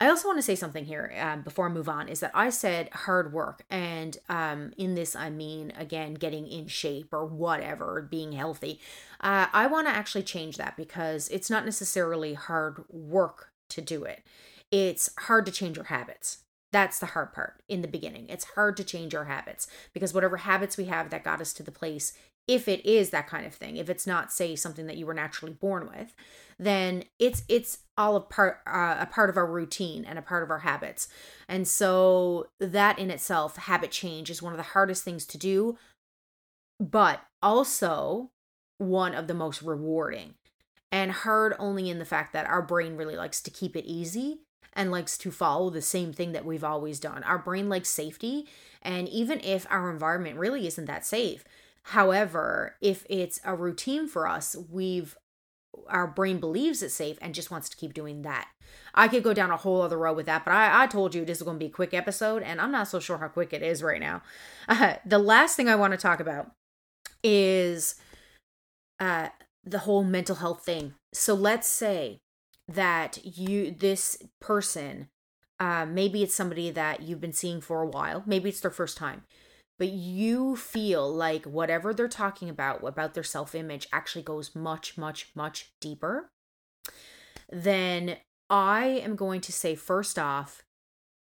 I 0.00 0.08
also 0.08 0.28
want 0.28 0.38
to 0.38 0.42
say 0.42 0.54
something 0.54 0.84
here 0.84 1.12
um, 1.20 1.42
before 1.42 1.66
I 1.66 1.72
move 1.72 1.88
on 1.88 2.08
is 2.08 2.20
that 2.20 2.30
I 2.32 2.50
said 2.50 2.88
hard 2.90 3.32
work. 3.32 3.64
And 3.68 4.16
um, 4.28 4.72
in 4.78 4.94
this, 4.94 5.16
I 5.16 5.28
mean, 5.28 5.72
again, 5.76 6.14
getting 6.14 6.46
in 6.46 6.68
shape 6.68 7.12
or 7.12 7.24
whatever, 7.26 8.06
being 8.08 8.32
healthy. 8.32 8.80
Uh, 9.20 9.46
I 9.52 9.66
want 9.66 9.88
to 9.88 9.92
actually 9.92 10.22
change 10.22 10.56
that 10.56 10.76
because 10.76 11.28
it's 11.28 11.50
not 11.50 11.64
necessarily 11.64 12.34
hard 12.34 12.84
work 12.88 13.50
to 13.70 13.80
do 13.80 14.04
it, 14.04 14.22
it's 14.70 15.10
hard 15.18 15.44
to 15.46 15.52
change 15.52 15.76
your 15.76 15.86
habits. 15.86 16.38
That's 16.70 16.98
the 16.98 17.06
hard 17.06 17.32
part 17.32 17.62
in 17.68 17.82
the 17.82 17.88
beginning. 17.88 18.28
It's 18.28 18.44
hard 18.54 18.76
to 18.76 18.84
change 18.84 19.14
our 19.14 19.24
habits 19.24 19.66
because 19.94 20.12
whatever 20.12 20.38
habits 20.38 20.76
we 20.76 20.84
have 20.84 21.08
that 21.10 21.24
got 21.24 21.40
us 21.40 21.54
to 21.54 21.62
the 21.62 21.70
place, 21.70 22.12
if 22.48 22.66
it 22.66 22.84
is 22.84 23.10
that 23.10 23.28
kind 23.28 23.46
of 23.46 23.54
thing, 23.54 23.76
if 23.76 23.90
it's 23.90 24.06
not 24.06 24.32
say 24.32 24.56
something 24.56 24.86
that 24.86 24.96
you 24.96 25.04
were 25.06 25.14
naturally 25.14 25.52
born 25.52 25.86
with, 25.86 26.14
then 26.58 27.04
it's 27.18 27.44
it's 27.48 27.80
all 27.96 28.16
a 28.16 28.20
part 28.20 28.60
uh, 28.66 28.96
a 28.98 29.06
part 29.06 29.30
of 29.30 29.36
our 29.36 29.46
routine 29.46 30.04
and 30.04 30.18
a 30.18 30.22
part 30.22 30.42
of 30.42 30.50
our 30.50 30.60
habits. 30.60 31.08
And 31.46 31.68
so 31.68 32.48
that 32.58 32.98
in 32.98 33.10
itself, 33.10 33.56
habit 33.56 33.90
change 33.90 34.30
is 34.30 34.42
one 34.42 34.54
of 34.54 34.56
the 34.56 34.62
hardest 34.64 35.04
things 35.04 35.26
to 35.26 35.38
do, 35.38 35.76
but 36.80 37.20
also 37.42 38.30
one 38.78 39.14
of 39.14 39.26
the 39.26 39.34
most 39.34 39.62
rewarding. 39.62 40.34
And 40.90 41.12
hard 41.12 41.54
only 41.58 41.90
in 41.90 41.98
the 41.98 42.06
fact 42.06 42.32
that 42.32 42.46
our 42.46 42.62
brain 42.62 42.96
really 42.96 43.16
likes 43.16 43.42
to 43.42 43.50
keep 43.50 43.76
it 43.76 43.84
easy 43.84 44.38
and 44.72 44.90
likes 44.90 45.18
to 45.18 45.30
follow 45.30 45.68
the 45.68 45.82
same 45.82 46.14
thing 46.14 46.32
that 46.32 46.46
we've 46.46 46.64
always 46.64 46.98
done. 46.98 47.22
Our 47.24 47.38
brain 47.38 47.68
likes 47.68 47.90
safety, 47.90 48.46
and 48.80 49.06
even 49.08 49.40
if 49.40 49.66
our 49.68 49.90
environment 49.90 50.38
really 50.38 50.66
isn't 50.66 50.86
that 50.86 51.04
safe, 51.04 51.44
however, 51.84 52.76
if 52.80 53.06
it's 53.08 53.40
a 53.44 53.54
routine 53.54 54.08
for 54.08 54.26
us, 54.26 54.56
we've 54.70 55.16
our 55.88 56.06
brain 56.06 56.40
believes 56.40 56.82
it's 56.82 56.94
safe 56.94 57.18
and 57.20 57.34
just 57.34 57.50
wants 57.50 57.68
to 57.68 57.76
keep 57.76 57.94
doing 57.94 58.22
that. 58.22 58.48
I 58.94 59.08
could 59.08 59.22
go 59.22 59.32
down 59.32 59.50
a 59.50 59.56
whole 59.56 59.80
other 59.80 59.98
road 59.98 60.16
with 60.16 60.26
that, 60.26 60.44
but 60.44 60.52
I, 60.52 60.82
I 60.82 60.86
told 60.86 61.14
you 61.14 61.24
this 61.24 61.38
is 61.38 61.42
going 61.42 61.56
to 61.56 61.64
be 61.64 61.70
a 61.70 61.74
quick 61.74 61.94
episode, 61.94 62.42
and 62.42 62.60
I'm 62.60 62.72
not 62.72 62.88
so 62.88 62.98
sure 62.98 63.18
how 63.18 63.28
quick 63.28 63.52
it 63.52 63.62
is 63.62 63.82
right 63.82 64.00
now. 64.00 64.22
Uh, 64.68 64.96
the 65.06 65.18
last 65.18 65.56
thing 65.56 65.66
I 65.66 65.76
want 65.76 65.92
to 65.92 65.96
talk 65.96 66.20
about 66.20 66.50
is 67.24 67.94
uh, 69.00 69.28
the 69.64 69.78
whole 69.78 70.04
mental 70.04 70.36
health 70.36 70.62
thing. 70.62 70.92
So 71.14 71.32
let's 71.32 71.66
say 71.66 72.20
that 72.68 73.18
you 73.24 73.70
this 73.70 74.18
person 74.40 75.08
uh, 75.58 75.86
maybe 75.86 76.22
it's 76.22 76.34
somebody 76.34 76.70
that 76.70 77.02
you've 77.02 77.20
been 77.20 77.32
seeing 77.32 77.60
for 77.60 77.82
a 77.82 77.88
while 77.88 78.22
maybe 78.26 78.50
it's 78.50 78.60
their 78.60 78.70
first 78.70 78.96
time 78.96 79.22
but 79.78 79.88
you 79.88 80.56
feel 80.56 81.12
like 81.12 81.44
whatever 81.44 81.94
they're 81.94 82.08
talking 82.08 82.48
about 82.48 82.86
about 82.86 83.14
their 83.14 83.22
self-image 83.22 83.86
actually 83.92 84.22
goes 84.22 84.54
much 84.54 84.96
much 84.96 85.30
much 85.34 85.72
deeper 85.80 86.30
then 87.50 88.16
i 88.50 88.84
am 88.84 89.16
going 89.16 89.40
to 89.40 89.52
say 89.52 89.74
first 89.74 90.18
off 90.18 90.62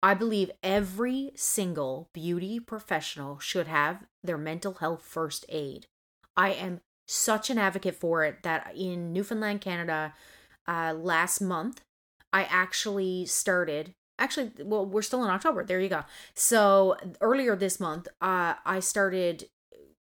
i 0.03 0.15
believe 0.15 0.51
every 0.63 1.31
single 1.35 2.09
beauty 2.13 2.59
professional 2.61 3.39
should 3.39 3.67
have 3.67 4.05
their 4.23 4.39
mental 4.39 4.75
health 4.75 5.03
first 5.03 5.45
aid 5.49 5.87
i 6.37 6.51
am 6.51 6.81
such 7.07 7.51
an 7.51 7.59
advocate 7.59 7.95
for 7.95 8.25
it 8.25 8.43
that 8.43 8.73
in 8.77 9.13
newfoundland 9.13 9.61
canada 9.61 10.15
uh, 10.67 10.95
last 10.95 11.41
month, 11.41 11.83
I 12.33 12.45
actually 12.45 13.27
started. 13.27 13.95
Actually, 14.19 14.53
well, 14.63 14.87
we're 14.87 15.03
still 15.03 15.25
in 15.25 15.31
October. 15.31 15.65
There 15.65 15.81
you 15.81 15.89
go. 15.89 16.05
So 16.35 16.97
earlier 17.21 17.57
this 17.57 17.81
month, 17.81 18.07
uh, 18.21 18.55
I 18.65 18.81
started 18.81 19.49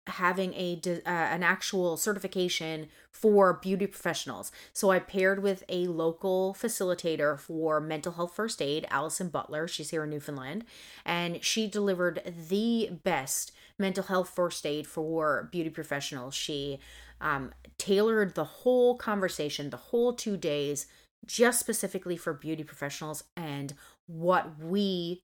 having 0.07 0.53
a 0.55 0.79
uh, 0.85 1.09
an 1.09 1.43
actual 1.43 1.95
certification 1.95 2.87
for 3.11 3.53
beauty 3.53 3.85
professionals. 3.85 4.51
So 4.73 4.89
I 4.89 4.99
paired 4.99 5.43
with 5.43 5.63
a 5.69 5.85
local 5.85 6.55
facilitator 6.59 7.39
for 7.39 7.79
mental 7.79 8.13
health 8.13 8.35
first 8.35 8.61
aid, 8.61 8.87
Allison 8.89 9.29
Butler. 9.29 9.67
She's 9.67 9.91
here 9.91 10.03
in 10.03 10.09
Newfoundland, 10.09 10.65
and 11.05 11.43
she 11.43 11.67
delivered 11.67 12.33
the 12.49 12.89
best 13.03 13.51
mental 13.77 14.03
health 14.03 14.29
first 14.29 14.65
aid 14.65 14.87
for 14.87 15.49
beauty 15.51 15.69
professionals. 15.69 16.33
She 16.33 16.79
um, 17.19 17.53
tailored 17.77 18.33
the 18.33 18.43
whole 18.43 18.97
conversation, 18.97 19.69
the 19.69 19.77
whole 19.77 20.13
two 20.13 20.37
days, 20.37 20.87
just 21.25 21.59
specifically 21.59 22.17
for 22.17 22.33
beauty 22.33 22.63
professionals 22.63 23.23
and 23.37 23.73
what 24.12 24.60
we 24.60 25.24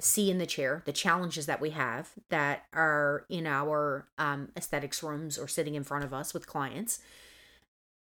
see 0.00 0.30
in 0.30 0.38
the 0.38 0.46
chair, 0.46 0.82
the 0.86 0.92
challenges 0.92 1.46
that 1.46 1.60
we 1.60 1.70
have 1.70 2.10
that 2.28 2.64
are 2.72 3.26
in 3.28 3.46
our 3.46 4.08
um, 4.18 4.48
aesthetics 4.56 5.02
rooms 5.02 5.38
or 5.38 5.46
sitting 5.48 5.74
in 5.74 5.84
front 5.84 6.04
of 6.04 6.12
us 6.12 6.34
with 6.34 6.46
clients. 6.46 7.00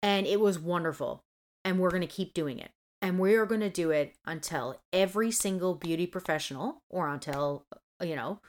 And 0.02 0.26
it 0.26 0.40
was 0.40 0.60
wonderful. 0.60 1.24
And 1.66 1.80
we're 1.80 1.90
going 1.90 2.02
to 2.02 2.08
keep 2.08 2.34
doing 2.34 2.60
it. 2.60 2.72
And 3.02 3.20
we 3.20 3.36
are 3.36 3.46
going 3.46 3.62
to 3.62 3.70
do 3.70 3.92
it 3.92 4.16
until 4.26 4.80
every 4.92 5.32
single 5.32 5.76
beauty 5.76 6.08
professional 6.08 6.82
or 6.90 7.10
until, 7.10 7.66
you 8.02 8.16
know, 8.16 8.40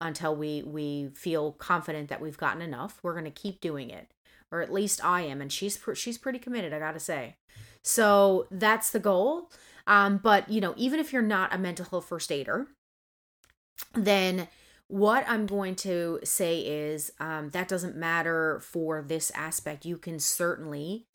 until 0.00 0.36
we 0.36 0.62
we 0.62 1.08
feel 1.14 1.52
confident 1.52 2.10
that 2.10 2.20
we've 2.20 2.36
gotten 2.36 2.60
enough. 2.60 2.98
We're 3.02 3.14
going 3.14 3.24
to 3.24 3.30
keep 3.30 3.60
doing 3.60 3.88
it. 3.88 4.12
Or 4.52 4.62
at 4.62 4.72
least 4.72 5.04
I 5.04 5.22
am 5.22 5.40
and 5.40 5.52
she's 5.52 5.78
she's 5.94 6.18
pretty 6.18 6.38
committed, 6.38 6.72
I 6.72 6.78
got 6.78 6.92
to 6.92 7.00
say. 7.00 7.36
So 7.82 8.46
that's 8.50 8.90
the 8.90 9.00
goal. 9.00 9.50
Um 9.86 10.18
but, 10.18 10.48
you 10.48 10.60
know, 10.60 10.74
even 10.76 11.00
if 11.00 11.12
you're 11.12 11.22
not 11.22 11.54
a 11.54 11.58
mental 11.58 11.86
health 11.86 12.06
first 12.06 12.30
aider, 12.30 12.68
then 13.94 14.48
what 14.88 15.24
I'm 15.28 15.46
going 15.46 15.74
to 15.76 16.20
say 16.22 16.60
is 16.60 17.10
um, 17.18 17.50
that 17.50 17.68
doesn't 17.68 17.96
matter 17.96 18.60
for 18.60 19.02
this 19.02 19.32
aspect. 19.34 19.84
You 19.84 19.98
can 19.98 20.20
certainly 20.20 21.06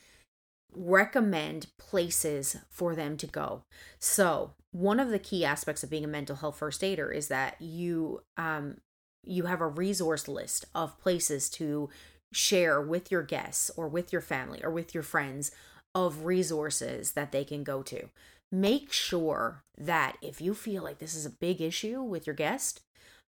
recommend 0.73 1.67
places 1.77 2.57
for 2.69 2.95
them 2.95 3.17
to 3.17 3.27
go. 3.27 3.63
So, 3.99 4.51
one 4.71 4.99
of 4.99 5.09
the 5.09 5.19
key 5.19 5.43
aspects 5.43 5.83
of 5.83 5.89
being 5.89 6.05
a 6.05 6.07
mental 6.07 6.37
health 6.37 6.57
first 6.57 6.83
aider 6.83 7.11
is 7.11 7.27
that 7.27 7.61
you 7.61 8.21
um, 8.37 8.77
you 9.23 9.45
have 9.45 9.61
a 9.61 9.67
resource 9.67 10.27
list 10.27 10.65
of 10.73 10.99
places 10.99 11.49
to 11.49 11.89
share 12.33 12.81
with 12.81 13.11
your 13.11 13.23
guests 13.23 13.69
or 13.75 13.87
with 13.87 14.11
your 14.11 14.21
family 14.21 14.63
or 14.63 14.71
with 14.71 14.93
your 14.93 15.03
friends 15.03 15.51
of 15.93 16.25
resources 16.25 17.13
that 17.13 17.31
they 17.31 17.43
can 17.43 17.63
go 17.63 17.81
to. 17.83 18.09
Make 18.51 18.91
sure 18.91 19.63
that 19.77 20.17
if 20.21 20.41
you 20.41 20.53
feel 20.53 20.83
like 20.83 20.99
this 20.99 21.15
is 21.15 21.25
a 21.25 21.29
big 21.29 21.61
issue 21.61 22.01
with 22.01 22.27
your 22.27 22.35
guest, 22.35 22.81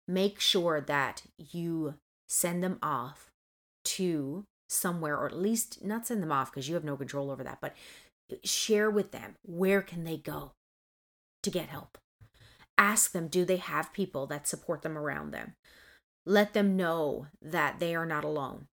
make 0.08 0.40
sure 0.40 0.82
that 0.82 1.24
you 1.38 1.96
send 2.28 2.64
them 2.64 2.80
off 2.82 3.30
to 3.86 4.46
somewhere 4.70 5.18
or 5.18 5.28
at 5.28 5.38
least 5.38 5.84
not 5.84 6.06
send 6.06 6.22
them 6.22 6.32
off 6.32 6.52
because 6.52 6.68
you 6.68 6.76
have 6.76 6.84
no 6.84 6.96
control 6.96 7.32
over 7.32 7.44
that 7.44 7.58
but 7.60 7.74
share 8.44 8.90
with 8.90 9.12
them 9.12 9.36
where 9.44 9.82
can 9.82 10.04
they 10.04 10.18
go 10.18 10.52
to 11.42 11.50
get 11.50 11.70
help. 11.70 11.98
Ask 12.78 13.12
them 13.12 13.28
do 13.28 13.46
they 13.46 13.58
have 13.58 13.94
people 13.94 14.28
that 14.28 14.48
support 14.48 14.84
them 14.84 14.98
around 14.98 15.32
them? 15.32 15.54
Let 16.26 16.54
them 16.54 16.78
know 16.78 17.28
that 17.42 17.80
they 17.80 17.96
are 17.96 18.06
not 18.06 18.24
alone 18.24 18.68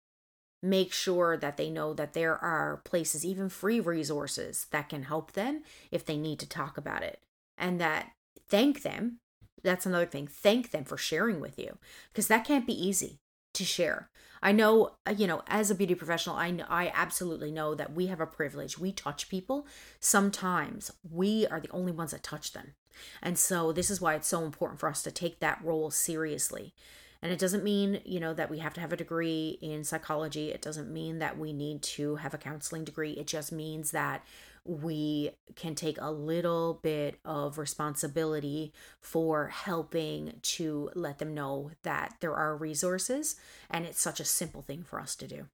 make 0.69 0.93
sure 0.93 1.37
that 1.37 1.57
they 1.57 1.71
know 1.71 1.95
that 1.95 2.13
there 2.13 2.37
are 2.37 2.81
places 2.85 3.25
even 3.25 3.49
free 3.49 3.81
resources 3.81 4.67
that 4.71 4.89
can 4.89 5.05
help 5.05 5.33
them 5.33 5.63
if 5.91 6.05
they 6.05 6.17
need 6.17 6.39
to 6.39 6.49
talk 6.49 6.77
about 6.77 7.03
it 7.03 7.23
and 7.57 7.81
that 7.81 8.13
thank 8.49 8.83
them 8.83 9.19
that's 9.63 9.87
another 9.87 10.07
thing 10.07 10.27
thank 10.27 10.71
them 10.71 10.85
for 10.85 10.97
sharing 10.97 11.41
with 11.41 11.59
you 11.59 11.79
because 12.13 12.29
that 12.29 12.45
can't 12.45 12.67
be 12.67 12.87
easy 12.87 13.19
to 13.57 13.65
share. 13.65 14.11
I 14.43 14.53
know, 14.53 14.93
uh, 15.07 15.15
you 15.17 15.27
know, 15.27 15.43
as 15.49 15.71
a 15.71 15.75
beauty 15.75 15.95
professional, 15.95 16.37
I 16.37 16.57
I 16.69 16.93
absolutely 16.95 17.51
know 17.51 17.75
that 17.75 17.95
we 17.95 18.07
have 18.07 18.21
a 18.21 18.27
privilege. 18.27 18.79
We 18.79 18.93
touch 18.93 19.29
people. 19.29 19.67
Sometimes 19.99 20.93
we 21.11 21.47
are 21.47 21.59
the 21.59 21.71
only 21.71 21.93
ones 21.93 22.13
that 22.13 22.23
touch 22.23 22.53
them. 22.53 22.75
And 23.23 23.39
so 23.39 23.73
this 23.73 23.91
is 23.91 24.01
why 24.01 24.15
it's 24.15 24.29
so 24.29 24.45
important 24.45 24.79
for 24.79 24.89
us 24.89 25.03
to 25.03 25.11
take 25.11 25.41
that 25.41 25.61
role 25.65 25.91
seriously. 25.91 26.75
And 27.23 27.33
it 27.33 27.39
doesn't 27.39 27.65
mean, 27.65 28.01
you 28.05 28.21
know, 28.21 28.35
that 28.35 28.51
we 28.51 28.59
have 28.59 28.75
to 28.75 28.81
have 28.81 28.93
a 28.93 28.97
degree 28.97 29.59
in 29.61 29.85
psychology. 29.85 30.51
It 30.51 30.63
doesn't 30.63 30.93
mean 30.93 31.19
that 31.19 31.39
we 31.39 31.53
need 31.53 31.83
to 31.83 32.17
have 32.17 32.35
a 32.35 32.39
counseling 32.39 32.85
degree. 32.85 33.13
It 33.13 33.27
just 33.27 33.53
means 33.53 33.91
that 33.93 34.25
we 34.65 35.31
can 35.55 35.75
take 35.75 35.97
a 36.01 36.11
little 36.11 36.81
bit 36.83 37.19
of 37.25 37.59
responsibility 37.59 38.73
for 39.01 39.49
helping 39.49 40.35
to 40.43 40.91
let 40.95 41.19
them 41.19 41.35
know 41.35 41.71
that 41.83 42.17
there 42.21 42.35
are 42.35 42.57
resources 42.57 43.37
and 43.71 43.85
it's 43.85 44.01
such 44.01 44.21
a 44.21 44.25
simple 44.25 44.63
thing 44.63 44.83
for 44.83 45.01
us 45.01 45.15
to 45.15 45.29
do 45.29 45.47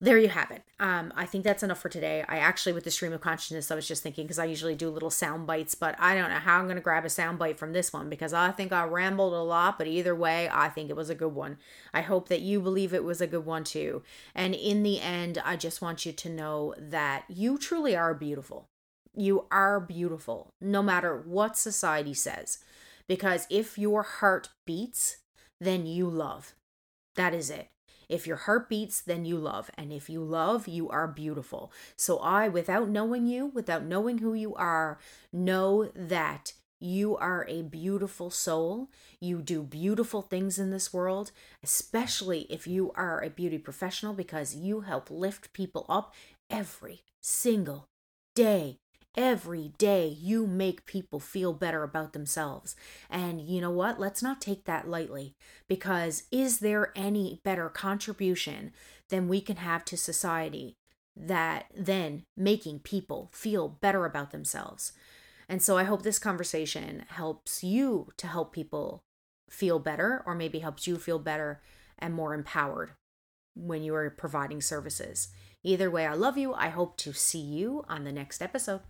there 0.00 0.18
you 0.18 0.28
have 0.28 0.52
it. 0.52 0.62
Um, 0.78 1.12
I 1.16 1.26
think 1.26 1.42
that's 1.42 1.64
enough 1.64 1.80
for 1.80 1.88
today. 1.88 2.24
I 2.28 2.38
actually, 2.38 2.72
with 2.72 2.84
the 2.84 2.90
stream 2.90 3.12
of 3.12 3.20
consciousness, 3.20 3.70
I 3.70 3.74
was 3.74 3.88
just 3.88 4.02
thinking 4.02 4.24
because 4.24 4.38
I 4.38 4.44
usually 4.44 4.76
do 4.76 4.90
little 4.90 5.10
sound 5.10 5.46
bites, 5.46 5.74
but 5.74 5.96
I 5.98 6.14
don't 6.14 6.30
know 6.30 6.36
how 6.36 6.58
I'm 6.58 6.66
going 6.66 6.76
to 6.76 6.82
grab 6.82 7.04
a 7.04 7.10
sound 7.10 7.38
bite 7.38 7.58
from 7.58 7.72
this 7.72 7.92
one 7.92 8.08
because 8.08 8.32
I 8.32 8.52
think 8.52 8.72
I 8.72 8.84
rambled 8.84 9.32
a 9.32 9.42
lot, 9.42 9.76
but 9.76 9.88
either 9.88 10.14
way, 10.14 10.48
I 10.52 10.68
think 10.68 10.88
it 10.88 10.96
was 10.96 11.10
a 11.10 11.16
good 11.16 11.34
one. 11.34 11.58
I 11.92 12.02
hope 12.02 12.28
that 12.28 12.42
you 12.42 12.60
believe 12.60 12.94
it 12.94 13.02
was 13.02 13.20
a 13.20 13.26
good 13.26 13.44
one 13.44 13.64
too. 13.64 14.02
And 14.36 14.54
in 14.54 14.84
the 14.84 15.00
end, 15.00 15.42
I 15.44 15.56
just 15.56 15.82
want 15.82 16.06
you 16.06 16.12
to 16.12 16.28
know 16.28 16.74
that 16.78 17.24
you 17.28 17.58
truly 17.58 17.96
are 17.96 18.14
beautiful. 18.14 18.68
You 19.16 19.46
are 19.50 19.80
beautiful, 19.80 20.54
no 20.60 20.80
matter 20.80 21.20
what 21.26 21.58
society 21.58 22.14
says. 22.14 22.58
Because 23.08 23.48
if 23.50 23.76
your 23.76 24.04
heart 24.04 24.50
beats, 24.64 25.16
then 25.60 25.86
you 25.86 26.08
love. 26.08 26.54
That 27.16 27.34
is 27.34 27.50
it. 27.50 27.68
If 28.08 28.26
your 28.26 28.36
heart 28.36 28.68
beats, 28.68 29.00
then 29.00 29.24
you 29.24 29.36
love. 29.36 29.70
And 29.76 29.92
if 29.92 30.08
you 30.08 30.22
love, 30.22 30.66
you 30.66 30.88
are 30.88 31.06
beautiful. 31.06 31.72
So 31.96 32.18
I, 32.18 32.48
without 32.48 32.88
knowing 32.88 33.26
you, 33.26 33.46
without 33.46 33.84
knowing 33.84 34.18
who 34.18 34.34
you 34.34 34.54
are, 34.54 34.98
know 35.32 35.90
that 35.94 36.52
you 36.80 37.16
are 37.16 37.44
a 37.48 37.62
beautiful 37.62 38.30
soul. 38.30 38.88
You 39.20 39.42
do 39.42 39.62
beautiful 39.62 40.22
things 40.22 40.58
in 40.58 40.70
this 40.70 40.92
world, 40.92 41.32
especially 41.62 42.42
if 42.50 42.66
you 42.66 42.92
are 42.94 43.20
a 43.20 43.30
beauty 43.30 43.58
professional, 43.58 44.14
because 44.14 44.54
you 44.54 44.80
help 44.80 45.10
lift 45.10 45.52
people 45.52 45.84
up 45.88 46.14
every 46.48 47.02
single 47.20 47.88
day. 48.34 48.78
Every 49.16 49.72
day 49.78 50.06
you 50.06 50.46
make 50.46 50.86
people 50.86 51.18
feel 51.18 51.52
better 51.52 51.82
about 51.82 52.12
themselves. 52.12 52.76
And 53.10 53.40
you 53.40 53.60
know 53.60 53.70
what? 53.70 53.98
Let's 53.98 54.22
not 54.22 54.40
take 54.40 54.64
that 54.64 54.88
lightly 54.88 55.34
because 55.66 56.24
is 56.30 56.60
there 56.60 56.92
any 56.94 57.40
better 57.42 57.68
contribution 57.68 58.72
than 59.08 59.28
we 59.28 59.40
can 59.40 59.56
have 59.56 59.84
to 59.86 59.96
society 59.96 60.76
that 61.16 61.66
then 61.76 62.24
making 62.36 62.80
people 62.80 63.30
feel 63.32 63.68
better 63.68 64.04
about 64.04 64.30
themselves? 64.30 64.92
And 65.48 65.62
so 65.62 65.78
I 65.78 65.84
hope 65.84 66.02
this 66.02 66.18
conversation 66.18 67.04
helps 67.08 67.64
you 67.64 68.10
to 68.18 68.26
help 68.26 68.52
people 68.52 69.02
feel 69.50 69.78
better 69.78 70.22
or 70.26 70.34
maybe 70.34 70.58
helps 70.58 70.86
you 70.86 70.98
feel 70.98 71.18
better 71.18 71.62
and 71.98 72.14
more 72.14 72.34
empowered 72.34 72.92
when 73.56 73.82
you 73.82 73.94
are 73.94 74.10
providing 74.10 74.60
services. 74.60 75.28
Either 75.64 75.90
way, 75.90 76.06
I 76.06 76.14
love 76.14 76.38
you. 76.38 76.54
I 76.54 76.68
hope 76.68 76.96
to 76.98 77.12
see 77.12 77.40
you 77.40 77.84
on 77.88 78.04
the 78.04 78.12
next 78.12 78.40
episode. 78.40 78.82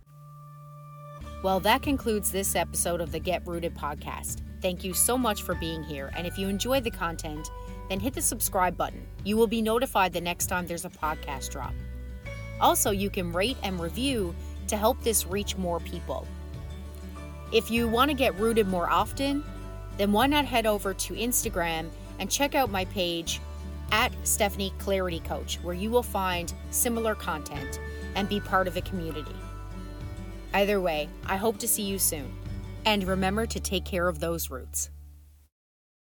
Well, 1.41 1.61
that 1.61 1.81
concludes 1.81 2.31
this 2.31 2.53
episode 2.53 2.99
of 2.99 3.13
the 3.13 3.19
Get 3.19 3.47
Rooted 3.47 3.73
podcast. 3.73 4.41
Thank 4.61 4.83
you 4.83 4.93
so 4.93 5.17
much 5.17 5.43
for 5.43 5.55
being 5.55 5.83
here. 5.83 6.11
And 6.17 6.27
if 6.27 6.37
you 6.37 6.49
enjoyed 6.49 6.83
the 6.83 6.91
content, 6.91 7.49
then 7.87 8.01
hit 8.01 8.13
the 8.13 8.21
subscribe 8.21 8.75
button. 8.75 9.07
You 9.23 9.37
will 9.37 9.47
be 9.47 9.61
notified 9.61 10.11
the 10.11 10.19
next 10.19 10.47
time 10.47 10.67
there's 10.67 10.83
a 10.83 10.89
podcast 10.89 11.49
drop. 11.51 11.73
Also, 12.59 12.91
you 12.91 13.09
can 13.09 13.31
rate 13.31 13.55
and 13.63 13.79
review 13.79 14.35
to 14.67 14.75
help 14.75 15.01
this 15.01 15.25
reach 15.27 15.55
more 15.55 15.79
people. 15.79 16.27
If 17.53 17.71
you 17.71 17.87
want 17.87 18.11
to 18.11 18.15
get 18.15 18.37
rooted 18.37 18.67
more 18.67 18.89
often, 18.89 19.41
then 19.97 20.11
why 20.11 20.27
not 20.27 20.43
head 20.43 20.65
over 20.65 20.93
to 20.93 21.13
Instagram 21.13 21.87
and 22.19 22.29
check 22.29 22.53
out 22.53 22.69
my 22.69 22.83
page 22.85 23.39
at 23.93 24.11
Stephanie 24.27 24.73
Clarity 24.77 25.21
Coach, 25.21 25.57
where 25.63 25.73
you 25.73 25.89
will 25.89 26.03
find 26.03 26.53
similar 26.69 27.15
content 27.15 27.79
and 28.15 28.27
be 28.27 28.41
part 28.41 28.67
of 28.67 28.75
a 28.75 28.81
community. 28.81 29.35
Either 30.53 30.81
way, 30.81 31.09
I 31.25 31.37
hope 31.37 31.57
to 31.59 31.67
see 31.67 31.83
you 31.83 31.99
soon. 31.99 32.31
And 32.85 33.03
remember 33.03 33.45
to 33.45 33.59
take 33.59 33.85
care 33.85 34.07
of 34.07 34.19
those 34.19 34.49
roots. 34.49 34.89